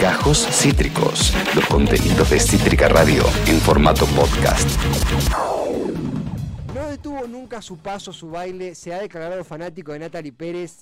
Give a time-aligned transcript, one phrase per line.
[0.00, 4.68] Gajos Cítricos, los contenidos de Cítrica Radio en formato podcast.
[6.74, 8.74] No detuvo nunca su paso, su baile.
[8.74, 10.80] Se ha declarado fanático de Natalie Pérez.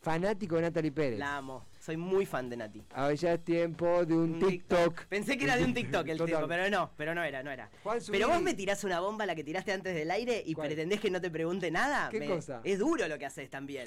[0.00, 1.18] Fanático de Natalie Pérez.
[1.18, 1.62] La amo.
[1.78, 2.82] Soy muy fan de Nati.
[2.94, 5.06] Ahora ya es tiempo de un Un TikTok.
[5.06, 7.70] Pensé que era de un TikTok el tipo, pero no, pero no era, no era.
[8.10, 10.68] Pero vos me tirás una bomba la que tiraste antes del aire y ¿Cuál?
[10.68, 12.08] pretendés que no te pregunte nada.
[12.10, 12.60] ¿Qué Me- cosa?
[12.64, 13.86] Es duro lo que haces también.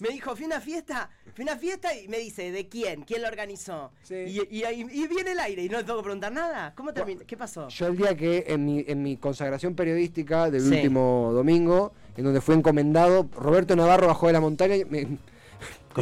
[0.00, 3.02] Me dijo, fui a una fiesta, fui a una fiesta y me dice, ¿de quién?
[3.02, 3.92] ¿Quién lo organizó?
[4.02, 4.14] Sí.
[4.50, 6.72] Y, y, ahí- y viene el aire y no te tengo que preguntar nada.
[6.76, 7.22] ¿Cómo terminó?
[7.26, 7.68] ¿Qué pasó?
[7.68, 10.74] Yo el día que en mi, en mi consagración periodística del Sí.
[10.74, 15.18] último domingo, en donde fue encomendado, Roberto Navarro bajó de la montaña y me,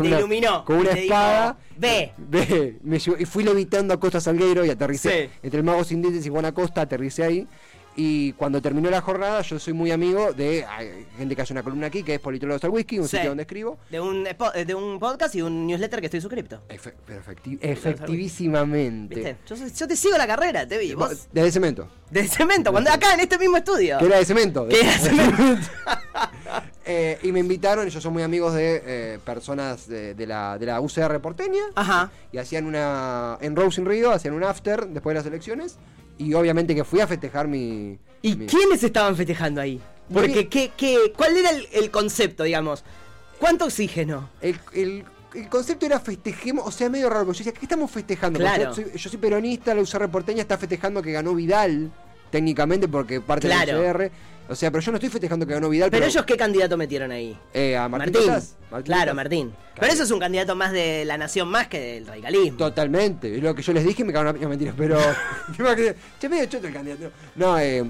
[0.02, 1.56] Te iluminó con una dijo, espada.
[1.76, 2.12] "Ve".
[2.16, 5.38] Ve, me llevó- y fui levitando a Costa Salgueiro y aterricé Sí.
[5.42, 7.46] entre el Mago Sin Dientes y Juana Costa, aterricé ahí.
[7.98, 11.62] Y cuando terminó la jornada, yo soy muy amigo de hay gente que hace una
[11.62, 13.16] columna aquí, que es Politólogos al Whisky, un Sí.
[13.16, 13.78] sitio donde escribo.
[13.90, 16.60] De un, spo- de un podcast y un newsletter que estoy suscripto.
[16.68, 19.14] Efe- efecti- efectivísimamente.
[19.14, 19.36] ¿Viste?
[19.46, 20.92] Yo, yo te sigo la carrera, te vi.
[20.92, 21.88] Vos, De cemento.
[22.10, 23.96] de cemento, cuando acá en este mismo estudio.
[23.96, 24.68] Que era de cemento.
[24.68, 25.68] Que era de cemento.
[26.88, 30.66] Eh, y me invitaron, ellos son muy amigos de eh, personas de, de la, de
[30.66, 31.62] la UCR porteña.
[31.74, 32.10] Ajá.
[32.32, 33.38] Y hacían una.
[33.40, 35.76] En Rose in Rio, hacían un after después de las elecciones.
[36.18, 37.98] Y obviamente que fui a festejar mi.
[38.22, 39.80] ¿Y mi- quiénes estaban festejando ahí?
[40.12, 42.84] Porque, ¿qué, qué, ¿cuál era el, el concepto, digamos?
[43.40, 44.30] ¿Cuánto oxígeno?
[44.40, 47.90] El, el- el concepto era festejemos, o sea, medio raro, porque yo decía, ¿qué estamos
[47.90, 48.38] festejando?
[48.38, 48.64] Claro.
[48.66, 51.90] Yo, soy, yo soy peronista, la UCR porteña está festejando que ganó Vidal,
[52.30, 53.78] técnicamente, porque parte Claro.
[53.80, 54.10] de la UCR.
[54.48, 56.76] O sea, pero yo no estoy festejando que ganó Vidal, Pero pero, ellos, ¿qué candidato
[56.76, 57.36] metieron ahí?
[57.52, 58.12] eh, a Martín.
[58.12, 58.32] Martín.
[58.32, 58.56] Tazás.
[58.70, 59.14] Martín claro.
[59.14, 59.52] Martín.
[59.78, 62.56] Pero eso es un candidato más de la nación más que del radicalismo.
[62.58, 64.98] Totalmente, es lo que yo les dije me cagaron a piña, mentira, pero.
[66.20, 67.10] che, medio choto el candidato.
[67.34, 67.84] No, eh,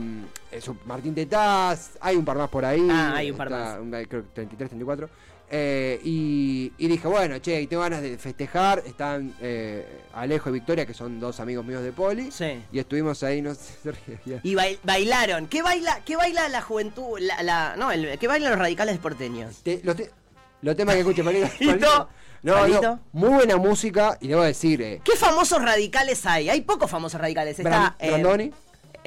[0.50, 2.86] eso, Martín Tetaz, hay un par más por ahí.
[2.90, 4.06] Ah, hay un par está, más.
[4.08, 5.08] Creo que 33, 34.
[5.50, 8.82] Eh, y, y dije, bueno, che, y tengo ganas de festejar.
[8.84, 12.30] Están eh, Alejo y Victoria, que son dos amigos míos de Poli.
[12.32, 12.62] Sí.
[12.72, 13.72] Y estuvimos ahí, no sé.
[14.42, 15.46] Y bail- bailaron.
[15.46, 17.18] ¿Qué baila, qué baila la juventud?
[17.20, 19.62] La, la- no, el, ¿qué bailan los radicales porteños?
[19.62, 20.10] Te- los, te-
[20.62, 21.46] los temas que escuché, Palito.
[21.58, 22.08] Palito.
[22.42, 22.82] No, Palito.
[22.82, 24.18] no, muy buena música.
[24.20, 26.48] Y debo decir, eh, ¿Qué famosos radicales hay?
[26.48, 27.58] Hay pocos famosos radicales.
[27.58, 28.52] Está Bran- Brandoni.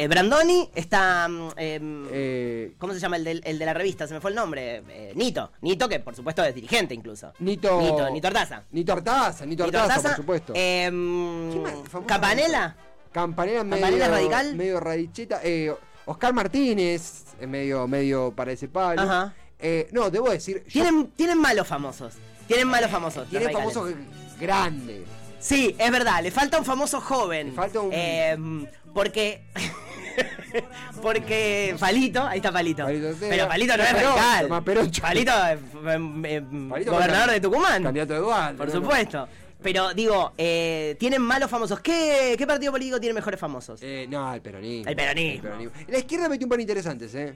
[0.03, 1.27] Eh, Brandoni, está.
[1.27, 4.07] mm, em, eh, ¿Cómo se llama el, de la revista?
[4.07, 4.83] Se me fue el nombre.
[4.89, 5.51] Eh, Nito.
[5.61, 7.33] Nito, que por supuesto es dirigente incluso.
[7.39, 7.79] Nito.
[7.81, 8.63] Nito, Nito Artaza.
[8.71, 10.53] Nito Artaza, Nito Nito Artaza, Artaza, por supuesto.
[10.55, 11.63] em.
[11.85, 12.75] Famoso Campanella.
[13.11, 14.55] Campanella medio, ¿Campanella radical?
[14.55, 15.41] medio radicheta.
[15.43, 15.73] Eh,
[16.05, 19.01] Oscar Martínez, eh, medio, medio para ese palo.
[19.01, 19.33] Ajá.
[19.59, 20.63] Eh, no, debo decir.
[20.65, 22.13] yo- Tienen, tienen malos famosos.
[22.47, 23.21] Tienen malos famosos.
[23.23, 23.73] los tiene radicales.
[23.73, 23.95] famosos
[24.39, 25.01] grandes.
[25.39, 27.47] Sí, es verdad, le falta un famoso joven.
[27.47, 29.43] Le falta un- Em, porque.
[31.01, 32.83] porque Palito, ahí está Palito.
[32.83, 33.09] Palito.
[33.19, 34.43] Pero Palito no es radical.
[34.47, 34.91] Tomás Perón.
[35.01, 35.59] Palito es
[35.93, 37.83] em, em, Palito gobernador de Tucumán.
[37.83, 38.55] Candidato de Dual.
[38.55, 39.27] Por supuesto.
[39.61, 41.81] Pero digo, eh, tienen malos famosos.
[41.81, 43.81] ¿Qué, ¿Qué partido político tiene mejores famosos?
[43.83, 44.89] Eh, no, el peronismo.
[44.89, 45.49] El peronismo.
[45.87, 47.35] La izquierda metió un par interesantes, ¿eh?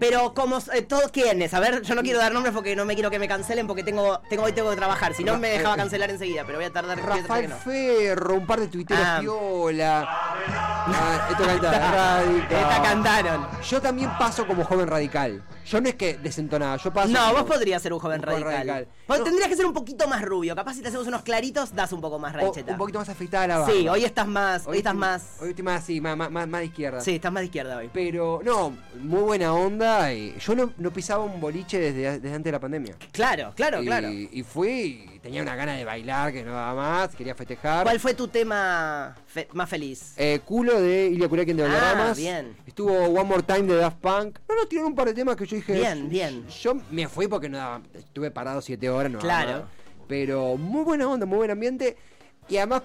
[0.00, 2.94] Pero como eh, todos quiénes, a ver, yo no quiero dar nombres porque no me
[2.94, 5.76] quiero que me cancelen porque tengo, tengo hoy tengo que trabajar, si no me dejaba
[5.76, 7.56] cancelar enseguida, pero voy a tardar Rafael que no.
[7.56, 9.18] Ferro, un par de tuiteros Ah.
[9.20, 10.08] piola.
[10.88, 12.46] Ah, esto canta radical.
[12.50, 13.46] Esta cantaron.
[13.68, 15.42] Yo también paso como joven radical.
[15.66, 17.08] Yo no es que desentonaba, yo paso.
[17.08, 18.52] No, como- vos podrías ser un joven un radical.
[18.52, 18.88] radical.
[19.08, 19.24] Vos No.
[19.24, 20.54] tendrías que ser un poquito más rubio.
[20.54, 22.72] Capaz si te hacemos unos claritos, das un poco más o- radicheta.
[22.72, 23.72] un poquito más afeitada la barba.
[23.74, 25.22] Sí, hoy estás más, hoy, estás estoy- más.
[25.40, 27.00] Hoy estoy más así, más, más, más, más de izquierda.
[27.00, 27.90] Sí, estás más de izquierda hoy.
[27.92, 30.12] Pero, no, muy buena onda.
[30.12, 32.94] y yo no, no pisaba un boliche desde, desde antes de la pandemia.
[33.12, 34.08] Claro, claro, y, claro.
[34.10, 37.82] Y fui tenía una gana de bailar que no daba más, quería festejar.
[37.82, 40.12] ¿Cuál fue tu tema fe- más feliz?
[40.16, 42.16] Eh, culo de Ilya Kuriakin de Ah, Valderramas.
[42.16, 42.56] bien.
[42.64, 44.38] Estuvo One More Time de Daft Punk.
[44.48, 45.72] No, no, tiraron un par de temas que yo dije.
[45.72, 46.46] Bien, bien.
[46.62, 49.58] Yo me fui porque no daba- estuve parado siete horas, no daba Claro.
[49.62, 49.70] más.
[50.06, 51.96] Pero muy buena onda, muy buen ambiente.
[52.48, 52.82] Y además,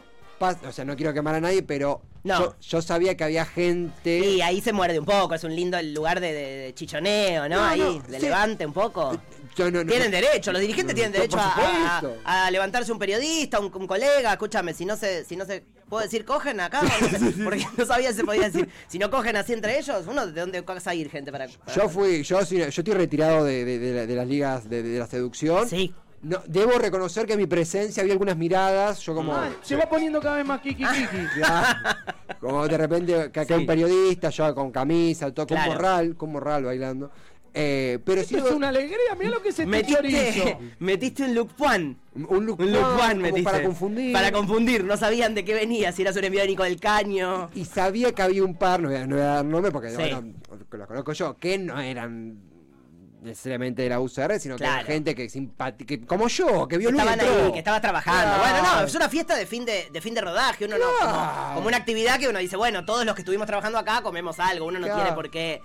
[0.68, 2.40] o sea, no quiero quemar a nadie, pero No.
[2.40, 4.18] yo, yo sabía que había gente.
[4.18, 7.48] Y ahí se muerde un poco, es un lindo el lugar de, de- de chichoneo,
[7.48, 7.58] ¿no?
[7.58, 8.26] No, ahí, no, de sí.
[8.26, 9.16] levante un poco.
[9.56, 12.22] Yo no- no- Tienen derecho, los dirigentes tienen derecho a, a- supuesto.
[12.24, 16.04] a levantarse un periodista, un, un colega, escúchame, si no se, si no se, ¿puedo
[16.04, 16.82] decir cogen acá?
[17.02, 18.70] No sé, porque no sabía si se podía decir.
[18.88, 21.48] Si no cogen así entre ellos, uno de dónde vas a ir, gente, para.
[21.48, 24.84] para- Yo fui, yo, yo estoy retirado de, de- de la- de las ligas de,
[24.84, 25.68] de la seducción.
[25.68, 25.94] Sí.
[26.24, 29.34] No, debo reconocer que en mi presencia había algunas miradas, yo como...
[29.34, 31.18] Ah, se va poniendo cada vez más kiki kiki.
[31.40, 31.98] Ya,
[32.40, 33.62] como de repente que acá Sí.
[33.62, 35.72] un periodista, yo con camisa, todo con Claro.
[35.74, 37.10] morral, con morral bailando.
[37.54, 39.68] Eh, pero Esto es una alegría, mira lo que chorizo.
[39.68, 41.98] Metiste, metiste un look Juan.
[42.16, 43.44] un como metiste.
[43.44, 44.14] para confundir.
[44.14, 47.50] Para confundir, no sabían de qué venía, si eras un enviado de Nico del Caño.
[47.54, 49.90] y sabía que había un par, no voy a, no voy a dar nombre porque
[49.90, 49.96] Sí.
[49.98, 50.34] bueno,
[50.72, 52.40] los conozco yo, que no eran
[53.22, 56.98] necesariamente de la UCR, sino que era gente que simpática, como yo, que vio que
[56.98, 58.22] estaban ahí, que estaba trabajando.
[58.36, 58.62] Claro.
[58.62, 61.54] Bueno, no, es una fiesta de fin de, de fin de rodaje, uno no, como,
[61.56, 64.66] como una actividad que uno dice, bueno, todos los que estuvimos trabajando acá comemos algo,
[64.66, 65.62] uno no tiene por qué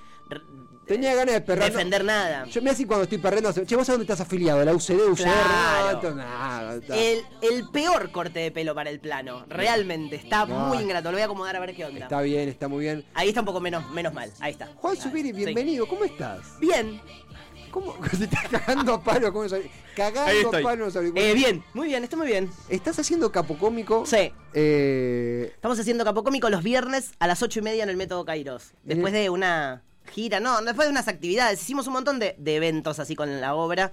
[0.87, 1.69] Tenía ganas de perrar.
[1.71, 2.44] no- defender nada.
[2.47, 4.65] Yo me así cuando estoy perdiendo, che, ¿vos a dónde estás afiliado?
[4.65, 5.23] ¿La UCD, UCR?
[5.25, 6.00] Claro.
[6.03, 6.75] No, nada.
[6.91, 10.69] El, el peor corte de pelo para el plano, realmente, está No.
[10.69, 12.05] muy ingrato, lo voy a acomodar a ver qué onda.
[12.05, 13.05] Está bien, está muy bien.
[13.15, 14.69] Ahí está un poco menos, menos mal, ahí está.
[14.77, 15.35] Juan Subiri, sí.
[15.35, 16.59] bienvenido, ¿cómo estás?
[16.61, 17.00] Bien,
[17.73, 17.94] ¿Cómo?
[18.17, 19.55] Se está cagando a palo con los.
[19.94, 20.62] Cagando a estoy.
[20.62, 22.49] palo los eh, bien, muy bien, está muy bien.
[22.71, 24.06] ¿Estás haciendo capocómico?
[24.06, 24.33] Sí.
[24.55, 28.73] Eh, Estamos haciendo Capocómico los viernes a las ocho y media en el Método Kairos.
[28.85, 31.61] Después de una gira, no, después de unas actividades.
[31.62, 33.93] Hicimos un montón de, de eventos así con la obra.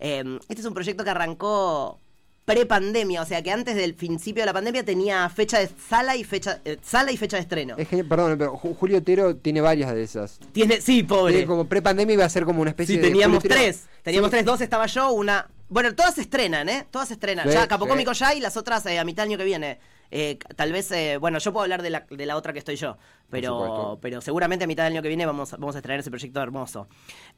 [0.00, 2.00] Eh, este es un proyecto que arrancó
[2.44, 6.24] pre-pandemia, o sea que antes del principio de la pandemia tenía fecha de sala y
[6.24, 7.74] fecha, eh, sala y fecha de estreno.
[7.78, 10.38] es genial, perdón, pero Ju- Julio Otero tiene varias de esas.
[10.52, 11.32] Tiene, sí, pobre.
[11.32, 13.08] Tiene como pre-pandemia iba a ser como una especie Sí, de.
[13.08, 13.84] teníamos Julio tres.
[14.02, 14.32] Teníamos Sí.
[14.32, 15.48] tres, dos estaba yo, una.
[15.70, 16.86] Bueno, todas se estrenan, ¿eh?
[16.90, 17.48] Todas se estrenan.
[17.48, 19.78] Sí, ya, Capocómico ya y las otras eh, a mitad del año que viene.
[20.10, 22.76] Eh, tal vez, eh, bueno, yo puedo hablar de la, de la otra que estoy
[22.76, 22.96] yo,
[23.30, 26.10] pero, pero seguramente a mitad del año que viene vamos, a- vamos a estrenar ese
[26.10, 26.86] proyecto hermoso.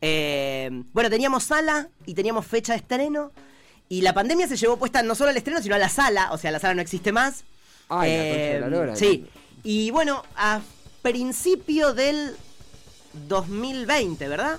[0.01, 3.33] Eh, bueno, teníamos sala y teníamos fecha de estreno
[3.89, 6.39] y la pandemia se llevó puesta no solo al estreno, sino a la sala, o
[6.39, 7.45] sea, la sala no existe más.
[7.89, 8.93] Ay, la de la lora.
[8.93, 9.27] Eh, Sí,
[9.63, 10.61] y bueno, a
[11.03, 12.37] principio del
[13.29, 14.59] 2020, ¿verdad?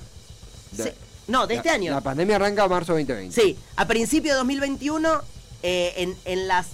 [0.71, 0.89] De- Sí.
[1.27, 1.91] No, de este año.
[1.91, 3.35] La pandemia arranca a marzo 2020.
[3.39, 5.21] Sí, a principio de 2021,
[5.61, 6.67] eh, en, en las...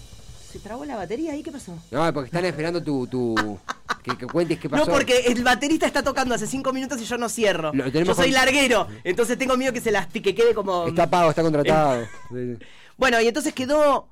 [0.53, 1.41] ¿Se trabó la batería ahí?
[1.41, 1.75] ¿Qué pasó?
[1.89, 3.07] No, porque están esperando tu.
[3.07, 3.57] tu
[4.03, 4.85] que, que cuentes qué pasó.
[4.85, 7.71] No, porque el baterista está tocando hace cinco minutos y yo no cierro.
[7.73, 10.85] Lo Yo soy con- larguero, entonces tengo miedo que se las que quede como...
[10.87, 12.05] Está pago, está contratado.
[12.97, 14.07] Bueno, y entonces quedó.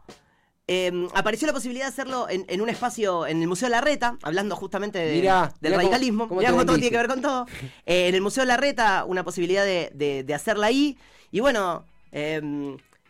[0.67, 4.55] eh, apareció la posibilidad de hacerlo en, en un espacio en el Museo Larreta, hablando
[4.55, 6.27] justamente de- Mirá, del mirá cómo- radicalismo.
[6.27, 7.45] cómo Mirá cómo todo tiene que ver con todo.
[7.85, 10.97] Eh, en el Museo Larreta, una posibilidad de, de- de hacerla ahí.
[11.29, 12.41] Y bueno, eh,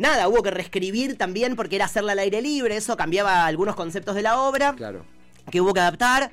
[0.01, 2.75] nada, hubo que reescribir también porque era hacerla al aire libre.
[2.75, 5.06] Eso cambiaba algunos conceptos de la obra Claro.
[5.50, 6.31] que hubo que adaptar.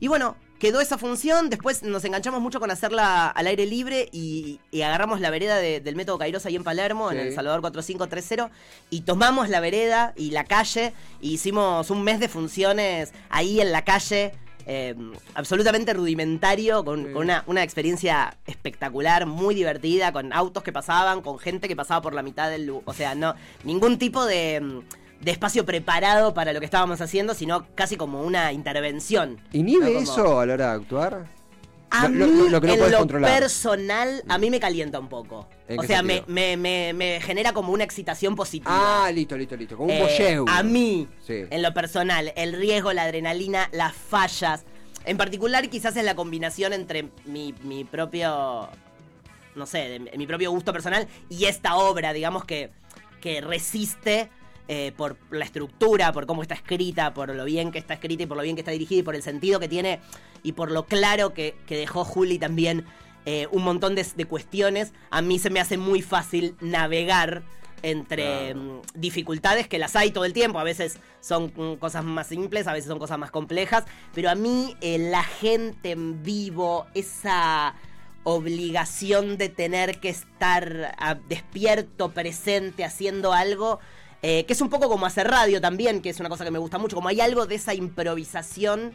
[0.00, 1.48] Y bueno, quedó esa función.
[1.50, 5.80] Después nos enganchamos mucho con hacerla al aire libre y, y agarramos la vereda de-
[5.80, 8.50] del método Kairos ahí en Palermo, en el Salvador 4530,
[8.90, 10.92] y tomamos la vereda y la calle.
[11.20, 14.32] Y hicimos un mes de funciones ahí en la calle.
[14.72, 14.94] Eh,
[15.34, 17.12] absolutamente rudimentario, con, Sí.
[17.12, 22.00] con una, una experiencia espectacular, muy divertida, con autos que pasaban, con gente que pasaba
[22.02, 22.66] por la mitad del...
[22.66, 23.34] lu- O sea, no,
[23.64, 28.22] ningún tipo de, mm, de espacio preparado para lo que estábamos haciendo, sino casi como
[28.22, 29.38] una intervención.
[29.52, 29.92] ¿Inhibe ¿no?
[29.94, 31.26] Como- eso a la hora de actuar?
[31.90, 33.38] A Lo- mí, lo- lo que no en lo controlar.
[33.40, 35.48] personal, a mí me calienta un poco.
[35.66, 39.06] ¿En O sea, me, me, me- me genera como una excitación positiva.
[39.06, 39.76] Ah, listo, listo, listo.
[39.76, 40.44] Como un Eh, bolleo.
[40.48, 41.44] A mí, Sí.
[41.50, 44.64] en lo personal, el riesgo, la adrenalina, las fallas.
[45.04, 48.68] En particular, quizás es la combinación entre mi, mi propio.
[49.56, 52.70] No sé, de mi propio gusto personal y esta obra, digamos que,
[53.20, 54.30] que resiste
[54.72, 58.26] eh, por la estructura, por cómo está escrita, por lo bien que está escrita y
[58.26, 59.98] por lo bien que está dirigida y por el sentido que tiene
[60.44, 62.84] y por lo claro que, que dejó Juli también
[63.26, 64.92] eh, un montón de, de cuestiones.
[65.10, 67.42] A mí se me hace muy fácil navegar
[67.82, 68.60] entre Claro.
[68.60, 70.60] mm, dificultades que las hay todo el tiempo.
[70.60, 73.86] A veces son mm, cosas más simples, a veces son cosas más complejas.
[74.14, 77.74] Pero a mí eh, la gente en vivo, esa
[78.22, 83.80] obligación de tener que estar ah, despierto, presente, haciendo algo,
[84.22, 86.58] eh, que es un poco como hacer radio también, que es una cosa que me
[86.58, 88.92] gusta mucho, como hay algo de esa improvisación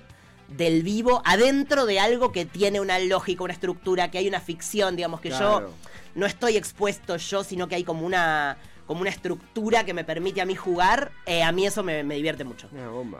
[0.48, 4.96] del vivo adentro de algo que tiene una lógica, una estructura, que hay una ficción,
[4.96, 5.62] digamos que Claro.
[5.62, 5.70] yo
[6.14, 10.42] no estoy expuesto yo, sino que hay como una como una estructura que me permite
[10.42, 12.68] a mí jugar, eh, a mí eso me, me divierte mucho.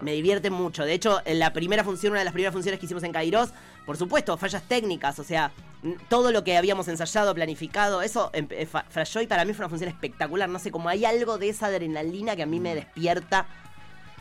[0.02, 0.86] Me divierte mucho.
[0.86, 3.50] De hecho, en la primera función, una de las primeras funciones que hicimos en Kairos,
[3.86, 5.52] por supuesto, fallas técnicas, o sea,
[6.10, 9.64] todo lo que habíamos ensayado, planificado, eso em- eh, fa- falló y para mí fue
[9.66, 10.50] una función espectacular.
[10.50, 13.46] No sé, como hay algo de esa adrenalina que a mí me despierta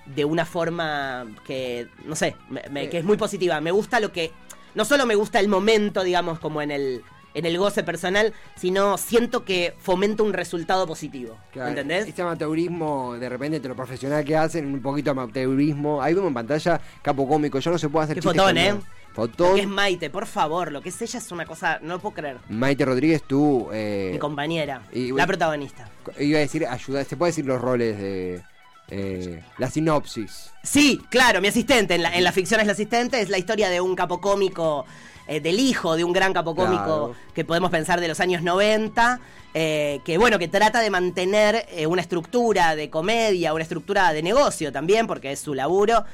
[0.07, 3.61] de una forma que, no sé, me- me- que es muy positiva.
[3.61, 4.33] Me gusta lo que,
[4.75, 7.03] no solo me gusta el momento, digamos, como en el,
[7.35, 11.37] en el goce personal, sino siento que fomenta un resultado positivo.
[11.53, 12.07] Claro, ¿Entendés?
[12.09, 16.01] Este amateurismo, de repente, entre lo profesional que hacen, un poquito de amateurismo.
[16.01, 17.59] Ahí vemos en pantalla Capo Cómico.
[17.59, 18.71] Yo no se puede hacer Qué fotón, ¿eh?
[18.73, 18.83] Lo
[19.15, 19.55] Fotón.
[19.55, 22.15] que es Maite, por favor, lo que es ella es una cosa, no lo puedo
[22.17, 22.39] creer.
[22.49, 23.69] Maite Rodríguez, tú.
[23.73, 25.89] eh, Mi compañera, y- la protagonista.
[26.19, 27.05] iba a decir, ayuda.
[27.05, 28.43] Se puede decir los roles de.
[28.89, 30.51] eh, la sinopsis.
[30.65, 33.71] Sí, claro, mi asistente, en la, en la ficción es la asistente, es la historia
[33.71, 34.85] de un capo cómico,
[35.27, 37.15] eh, del hijo de un gran capo cómico Claro.
[37.35, 39.21] que podemos pensar de los años 90,
[39.55, 44.23] eh, que bueno, que trata de mantener eh, una estructura de comedia, una estructura de
[44.23, 46.05] negocio también, porque es su laburo,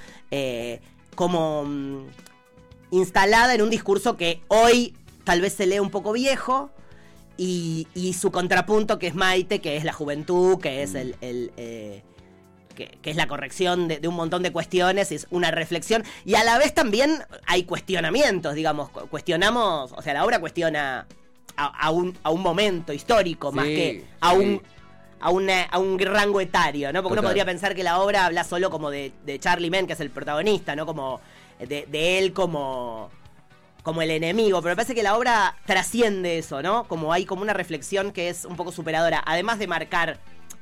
[1.15, 2.07] como mm,
[2.93, 6.71] instalada en un discurso que hoy tal vez se lee un poco viejo.
[7.37, 11.17] y, y su contrapunto que es Maite, que es la juventud, que es el...
[11.23, 12.03] el, eh,
[12.75, 16.35] que, que es la corrección de, de un montón de cuestiones, es una reflexión, y
[16.35, 21.07] a la vez también hay cuestionamientos, digamos, cu- cuestionamos, o sea, la obra cuestiona
[21.57, 24.37] a, a un, a un momento histórico más que a sí.
[24.39, 24.63] un
[25.23, 27.03] a, una- a un rango etario, ¿no?
[27.03, 29.93] Porque uno podría pensar que la obra habla solo como de, de Charlie Men, que
[29.93, 30.87] es el protagonista, ¿no?
[30.87, 31.21] Como
[31.59, 33.11] de, de él como
[33.83, 36.85] como el enemigo, pero me parece que la obra trasciende eso, ¿no?
[36.89, 40.19] Como hay como una reflexión que es un poco superadora, además de marcar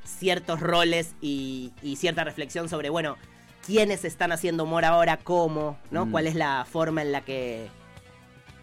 [0.09, 3.17] ciertos roles y, y cierta reflexión sobre, bueno,
[3.67, 6.07] quiénes están haciendo humor ahora, cómo, ¿no?
[6.07, 6.11] Mm.
[6.11, 7.69] ¿Cuál es la forma en la que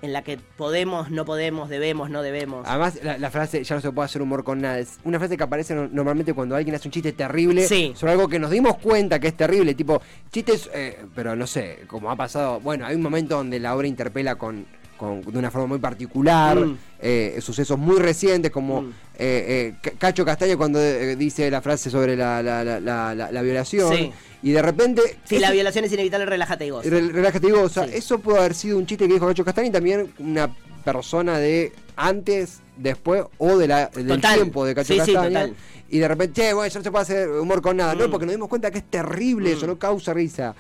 [0.02, 2.68] en la que podemos, no podemos, debemos, no debemos?
[2.68, 4.78] Además, la, la frase ya no se puede hacer humor con nada.
[4.78, 7.94] Es una frase que aparece no- normalmente cuando alguien hace un chiste terrible Sí.
[7.96, 9.74] sobre algo que nos dimos cuenta que es terrible.
[9.74, 12.60] Tipo, chistes, eh, pero no sé, como ha pasado.
[12.60, 16.58] Bueno, hay un momento donde la obra interpela con, con- de una forma muy particular.
[16.60, 16.78] Mm.
[17.08, 18.90] eh, sucesos muy recientes, como Mm.
[18.90, 23.14] eh, eh, Ca- Cacho Castaño cuando eh, dice la frase sobre la, la- la- la-
[23.14, 23.96] la- la violación.
[23.96, 24.12] Sí.
[24.42, 25.02] Y de repente.
[25.26, 26.90] si la violación es inevitable, relájate y goza.
[26.90, 27.86] Re- Relájate y goza.
[27.86, 27.92] Sí.
[27.96, 30.50] Eso pudo haber sido un chiste que dijo Cacho Castaño y también una
[30.84, 34.36] persona de antes, después o de la, del Total.
[34.36, 35.42] tiempo de Cacho Sí, sí, Castaña.
[35.42, 35.56] total.
[35.90, 37.94] y de repente, che, bueno, ya no se puede hacer humor con nada.
[37.94, 38.12] No, Mm.
[38.12, 40.56] porque nos dimos cuenta que es terrible eso, no causa risa.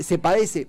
[0.00, 0.66] Se padece.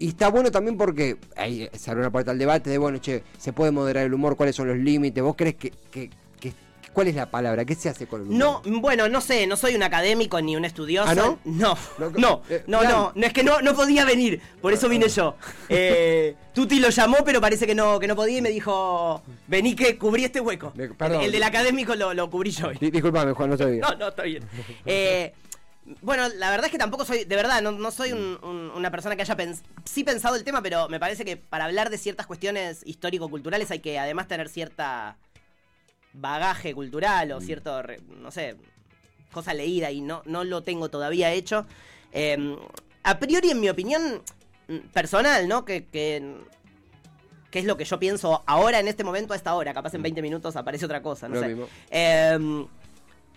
[0.00, 3.24] Y está bueno también porque ahí se abre una puerta al debate de, bueno, che,
[3.36, 5.22] se puede moderar el humor, cuáles son los límites.
[5.22, 6.08] ¿Vos crees que, que-
[6.40, 6.52] que-
[6.92, 7.64] cuál es la palabra?
[7.64, 8.62] ¿Qué se hace con el humor?
[8.64, 11.08] No, bueno, no sé, no soy un académico ni un estudioso.
[11.10, 11.40] ¿Ah, no?
[11.44, 12.92] No, No, no, eh, no, plan.
[12.92, 15.34] no, no, es que no, no podía venir, por eso vine yo.
[15.68, 19.74] Eh, Tuti lo llamó, pero parece que no, que no podía y me dijo, vení
[19.74, 20.72] que cubrí este hueco.
[20.76, 22.70] El, el del académico lo, lo cubrí yo.
[22.80, 23.82] Di- Disculpame, Juan, no estoy bien.
[23.88, 24.42] No, no, está bien.
[24.86, 25.32] Eh,
[26.02, 28.90] bueno, la verdad es que tampoco soy, de verdad, no, no soy un- un- una
[28.90, 31.98] persona que haya pens- sí pensado el tema, pero me parece que para hablar de
[31.98, 35.16] ciertas cuestiones histórico-culturales hay que además tener cierta
[36.12, 38.56] bagaje cultural o cierto, re- no sé,
[39.32, 41.66] cosa leída y no, no lo tengo todavía hecho.
[42.12, 42.56] Eh,
[43.02, 44.22] a priori, en mi opinión
[44.68, 45.64] mm, personal, ¿no?
[45.64, 46.34] Que, que,
[47.50, 49.72] que es lo que yo pienso ahora, en este momento, a esta hora.
[49.74, 51.48] Capaz en 20 minutos aparece otra cosa, no Lo sé.
[51.48, 51.68] mismo.
[51.90, 52.66] Eh,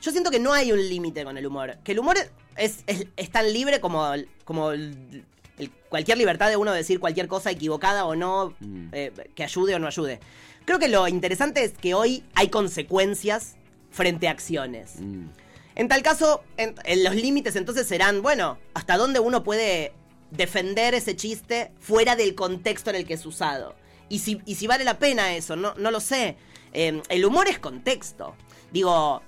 [0.02, 1.78] yo siento que no hay un límite con el humor.
[1.84, 2.18] Que el humor
[2.58, 4.12] es, es- es tan libre como,
[4.46, 5.24] como el-
[5.58, 8.88] el- cualquier libertad de uno decir cualquier cosa equivocada o no, Mm.
[8.92, 10.20] eh, que ayude o no ayude.
[10.66, 13.56] Creo que lo interesante es que hoy hay consecuencias
[13.92, 14.96] frente a acciones.
[15.00, 15.28] Mm.
[15.76, 19.94] En tal caso, en, en los límites entonces serán, bueno, hasta dónde uno puede
[20.32, 23.76] defender ese chiste fuera del contexto en el que es usado.
[24.10, 26.36] Y si, y si vale la pena eso, no, no lo sé.
[26.74, 28.36] Eh, el humor es contexto.
[28.72, 29.22] Digo,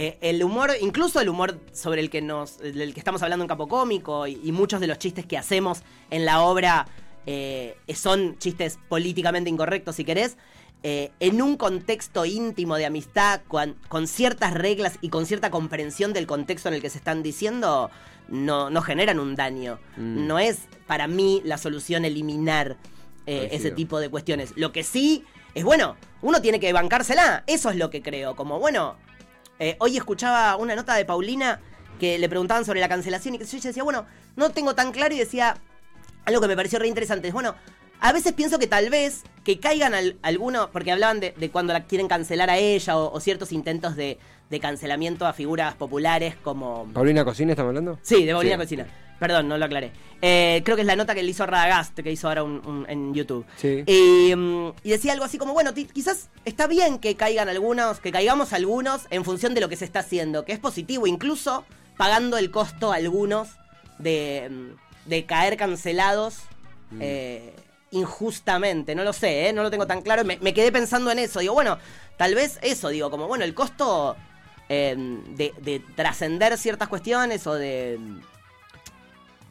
[0.00, 3.48] eh, el humor, incluso el humor sobre el que nos, del que estamos hablando en
[3.48, 6.86] Capo Cómico y, y muchos de los chistes que hacemos en la obra
[7.26, 10.36] eh, son chistes políticamente incorrectos, si querés.
[10.82, 16.12] eh, en un contexto íntimo de amistad, con, con ciertas reglas y con cierta comprensión
[16.12, 17.90] del contexto en el que se están diciendo,
[18.28, 19.78] no, no generan un daño.
[19.96, 20.26] Mm.
[20.26, 22.76] No es para mí la solución eliminar
[23.26, 24.54] ese tipo de cuestiones.
[24.56, 27.44] Lo que sí es bueno, uno tiene que bancársela.
[27.46, 28.34] Eso es lo que creo.
[28.34, 28.96] Como bueno,
[29.58, 31.60] eh, hoy escuchaba una nota de Paulina
[31.98, 34.92] que le preguntaban sobre la cancelación y que yo ella decía, bueno, no tengo tan
[34.92, 35.56] claro y decía
[36.24, 37.28] algo que me pareció re interesante.
[37.28, 37.54] Es bueno,
[38.00, 41.72] a veces pienso que tal vez que caigan al- algunos, porque hablaban de, de cuando
[41.72, 44.18] la quieren cancelar a ella o, o ciertos intentos de,
[44.50, 46.86] de cancelamiento a figuras populares como...
[46.94, 47.98] ¿Paulina Cocina estamos hablando?
[48.02, 48.60] Sí, de Paulina Sí.
[48.62, 48.86] Cocina.
[49.18, 49.90] Perdón, no lo aclaré.
[50.22, 52.86] Eh, creo que es la nota que le hizo Radagast, que hizo ahora un- un-
[52.88, 53.44] en YouTube.
[53.56, 53.82] Sí.
[53.86, 58.12] Y, mm, y decía algo así como, bueno, quizás está bien que caigan algunos, que
[58.12, 61.64] caigamos algunos en función de lo que se está haciendo, que es positivo, incluso
[61.96, 63.48] pagando el costo a algunos
[63.98, 66.38] de, mm, de caer cancelados
[67.00, 67.54] eh,
[67.90, 68.94] injustamente.
[68.94, 69.52] No lo sé, ¿eh?
[69.52, 70.24] no lo tengo tan claro.
[70.24, 71.40] Me, me quedé pensando en eso.
[71.40, 71.78] Digo, bueno,
[72.16, 74.16] tal vez eso, digo, como, bueno, el costo
[74.68, 74.94] eh,
[75.36, 77.98] de, de trascender ciertas cuestiones o de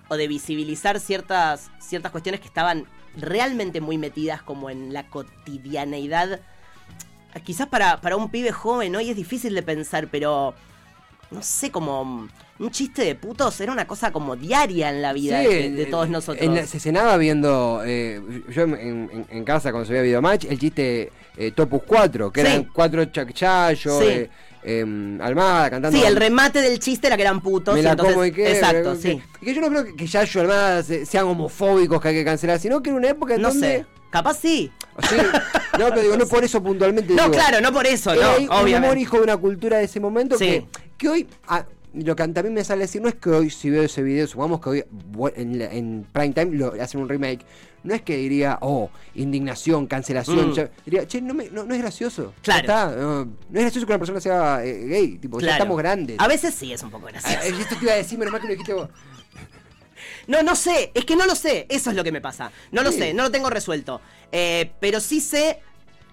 [0.10, 2.86] o de visibilizar ciertas, ciertas cuestiones que estaban
[3.16, 6.40] realmente muy metidas como en la cotidianeidad.
[7.44, 10.54] Quizás para, para un pibe joven hoy es difícil de pensar, pero
[11.30, 12.28] no sé, como
[12.60, 15.84] un chiste de putos era una cosa como diaria en la vida Sí, de, de
[15.84, 16.44] en- todos nosotros.
[16.44, 20.46] en la- se cenaba viendo, eh, yo en, en- en casa cuando se veía Videomatch,
[20.46, 22.48] el chiste eh, Topus 4, que Sí.
[22.48, 24.06] eran cuatro chachayos, Sí.
[24.08, 24.30] eh,
[24.64, 25.98] em, Almada cantando.
[25.98, 27.76] sí, el remate del chiste era que eran putos.
[27.76, 28.52] Me la entonces- como y qué.
[28.52, 29.22] Exacto, que, sí.
[29.42, 32.26] Que yo no creo que, que Yayo y Almada se- sean homofóbicos que hay que
[32.26, 33.68] cancelar, sino que era una época en No donde.
[33.80, 33.86] sé.
[34.10, 34.72] Capaz sí.
[35.10, 35.16] Sí,
[35.78, 37.14] no, pero digo, no por eso puntualmente.
[37.14, 39.00] No, digo, claro, no por eso, no, ahí un humor obviamente.
[39.02, 40.46] hijo de una cultura de ese momento Sí.
[40.46, 41.28] que, que hoy.
[42.04, 44.28] Lo que también me sale a decir no es que hoy, si veo ese video,
[44.28, 44.84] supongamos que hoy
[45.36, 47.46] en, en prime time lo hacen un remake,
[47.84, 50.54] no es que diría, oh, indignación, cancelación, Mm.
[50.54, 52.34] ya- diría, che, no, me- no, no es gracioso.
[52.42, 52.62] Claro.
[52.62, 56.18] está, no, no es gracioso que una persona sea eh, gay, tipo, ya estamos grandes.
[56.20, 57.38] A veces sí es un poco Ah, gracioso.
[57.44, 58.90] eh, esto te iba a decir, menos mal que lo dijiste vos.
[60.28, 62.52] No, no sé, es que no lo sé, eso es lo que me pasa.
[62.72, 64.02] No lo sé, no lo tengo resuelto.
[64.32, 65.62] Eh, pero sí sé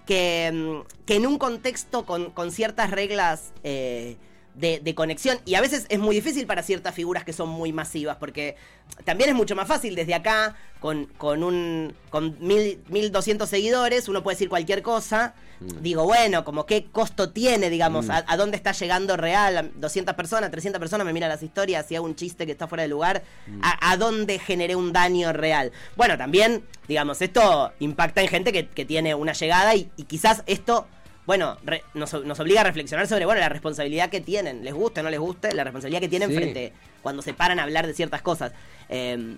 [0.07, 4.17] que, mm, que en un contexto con, con ciertas reglas eh,
[4.55, 7.73] de, de conexión, y a veces es muy difícil para ciertas figuras que son muy
[7.73, 8.57] masivas, porque
[9.05, 14.23] también es mucho más fácil desde acá, con, con un con mil, 1200 seguidores, uno
[14.23, 15.35] puede decir cualquier cosa.
[15.81, 20.15] Digo, bueno, como qué costo tiene, digamos, a, a dónde está llegando real, a 200
[20.15, 22.89] personas, 300 personas me miran las historias, si hago un chiste que está fuera de
[22.89, 23.23] lugar,
[23.63, 25.73] a, a dónde generé un daño real.
[25.97, 30.43] Bueno, también, digamos, esto impacta en gente que, que tiene una llegada y, y quizás
[30.47, 30.87] esto,
[31.27, 35.01] bueno, re- nos, nos obliga a reflexionar sobre, bueno, la responsabilidad que tienen, les guste
[35.01, 36.37] o no les guste, la responsabilidad que tienen Sí.
[36.37, 38.53] frente cuando se paran a hablar de ciertas cosas.
[38.89, 39.37] Eh,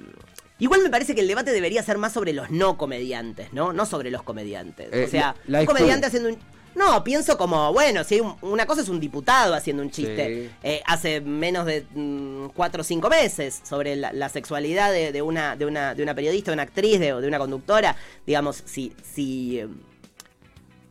[0.58, 3.74] Igual me parece que el debate debería ser más sobre los no comediantes, ¿no?
[3.74, 4.88] No sobre los comediantes.
[4.90, 6.38] Eh, o sea, la- la un comediante haciendo un...
[6.74, 10.46] No, pienso como, bueno, si hay un- una cosa es un diputado haciendo un chiste
[10.46, 10.50] Sí.
[10.62, 15.20] eh, hace menos de mm, cuatro o cinco meses sobre la, la sexualidad de, de
[15.20, 17.94] una, de, una, de una periodista, de una actriz, de, de una conductora.
[18.26, 19.68] Digamos, si, si eh,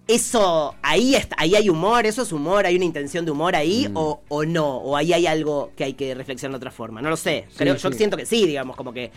[0.07, 3.87] eso, ahí, está, ahí hay humor, eso es humor, hay una intención de humor ahí
[3.89, 3.97] Mm.
[3.97, 7.01] o, o no, o ahí hay algo que hay que reflexionar de otra forma.
[7.01, 9.11] No lo sé, Sí, Creo, yo siento que sí, digamos, como que...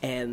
[0.00, 0.26] eh,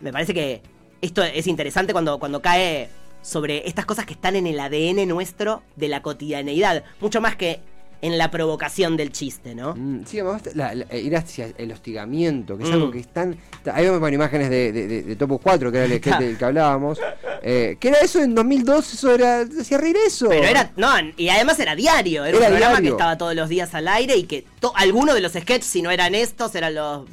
[0.00, 0.60] me parece que
[1.00, 2.88] esto es interesante cuando, cuando cae
[3.22, 7.60] sobre estas cosas que están en el ADN nuestro de la cotidianeidad, mucho más que
[8.02, 9.74] en la provocación del chiste, ¿no?
[9.76, 12.74] Mm, Sí, además la- la- ir hacia el hostigamiento, que es Mm.
[12.74, 13.36] algo que es tan...
[13.72, 16.44] Ahí vemos imágenes de, de, de, de Topos 4, que era el sketch del que
[16.44, 16.98] hablábamos.
[17.42, 19.40] eh, que era eso en 2002, eso era...
[19.60, 20.28] Hacía reír eso.
[20.28, 22.90] Pero era, no, y además era diario, era, Era un programa diario.
[22.90, 25.82] que estaba todos los días al aire y que to- algunos de los sketches, si
[25.82, 27.06] no eran estos, eran los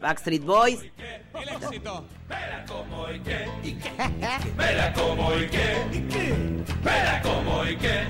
[0.00, 0.80] Backstreet Boys.
[1.32, 3.46] Verá cómo y qué,
[4.56, 5.76] verá cómo y qué,
[6.84, 8.04] verá cómo y qué.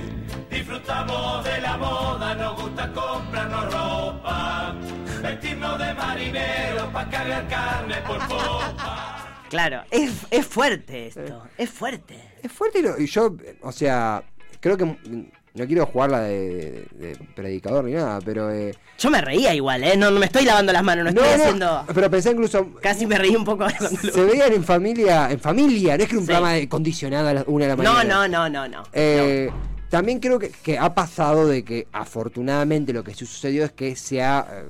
[0.51, 4.75] Disfrutamos de la moda, nos gusta comprarnos ropa,
[5.23, 9.17] vestirnos de marineros pa' cargar carne por popa.
[9.49, 12.17] Claro, es, es fuerte esto, es fuerte.
[12.43, 14.23] Es fuerte y, lo- y yo, o sea,
[14.61, 14.85] creo que...
[14.85, 18.53] mm, No quiero jugarla de, de- de predicador ni nada, pero...
[18.53, 19.97] eh, Yo me reía igual, ¿eh?
[19.97, 21.85] No, no me estoy lavando las manos, no estoy haciendo...
[21.93, 22.75] pero pensé incluso...
[22.81, 23.67] Casi me reí un poco
[24.15, 26.33] Se veían en familia, en familia, no es que era un Sí.
[26.33, 28.29] programa de condicionado a las una de la No, mañana.
[28.29, 28.83] no, no, no, no.
[28.93, 29.51] Eh,
[29.89, 33.97] También creo que, que ha pasado de que afortunadamente lo que sí sucedió es que
[33.97, 34.65] se ha, eh,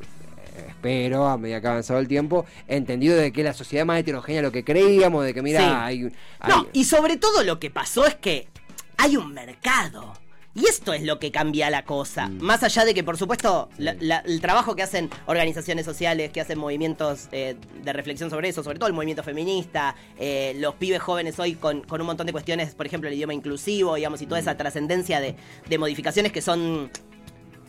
[0.68, 4.42] espero, a medida que ha avanzado el tiempo, entendido de que la sociedad más heterogénea
[4.42, 5.66] lo que creíamos, de que mira, Sí.
[5.72, 6.12] hay, un-
[6.48, 8.48] No, hay- y sobre todo lo que pasó es que
[8.96, 10.12] hay un mercado.
[10.52, 12.26] Y esto es lo que cambia la cosa.
[12.26, 12.40] Mm.
[12.40, 16.40] Más allá de que, por supuesto, la- la- el trabajo que hacen organizaciones sociales, que
[16.40, 21.00] hacen movimientos eh, de reflexión sobre eso, sobre todo el movimiento feminista, eh, los pibes
[21.00, 24.26] jóvenes hoy con, con un montón de cuestiones, por ejemplo, el idioma inclusivo, digamos, y
[24.26, 24.42] toda Mm.
[24.42, 25.36] esa trascendencia de,
[25.68, 26.90] de modificaciones que son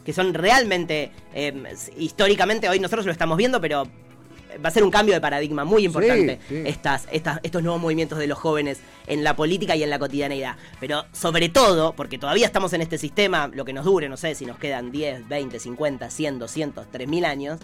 [0.03, 1.53] que son realmente, eh,
[1.97, 3.87] históricamente hoy nosotros lo estamos viendo, pero
[4.63, 6.63] va a ser un cambio de paradigma muy importante Sí, sí.
[6.65, 10.55] Estas, estas, estos nuevos movimientos de los jóvenes en la política y en la cotidianeidad.
[10.79, 14.35] Pero sobre todo, porque todavía estamos en este sistema, lo que nos dure, no sé
[14.35, 17.59] si nos quedan 10, 20, 50, 100, 200, 3000 años.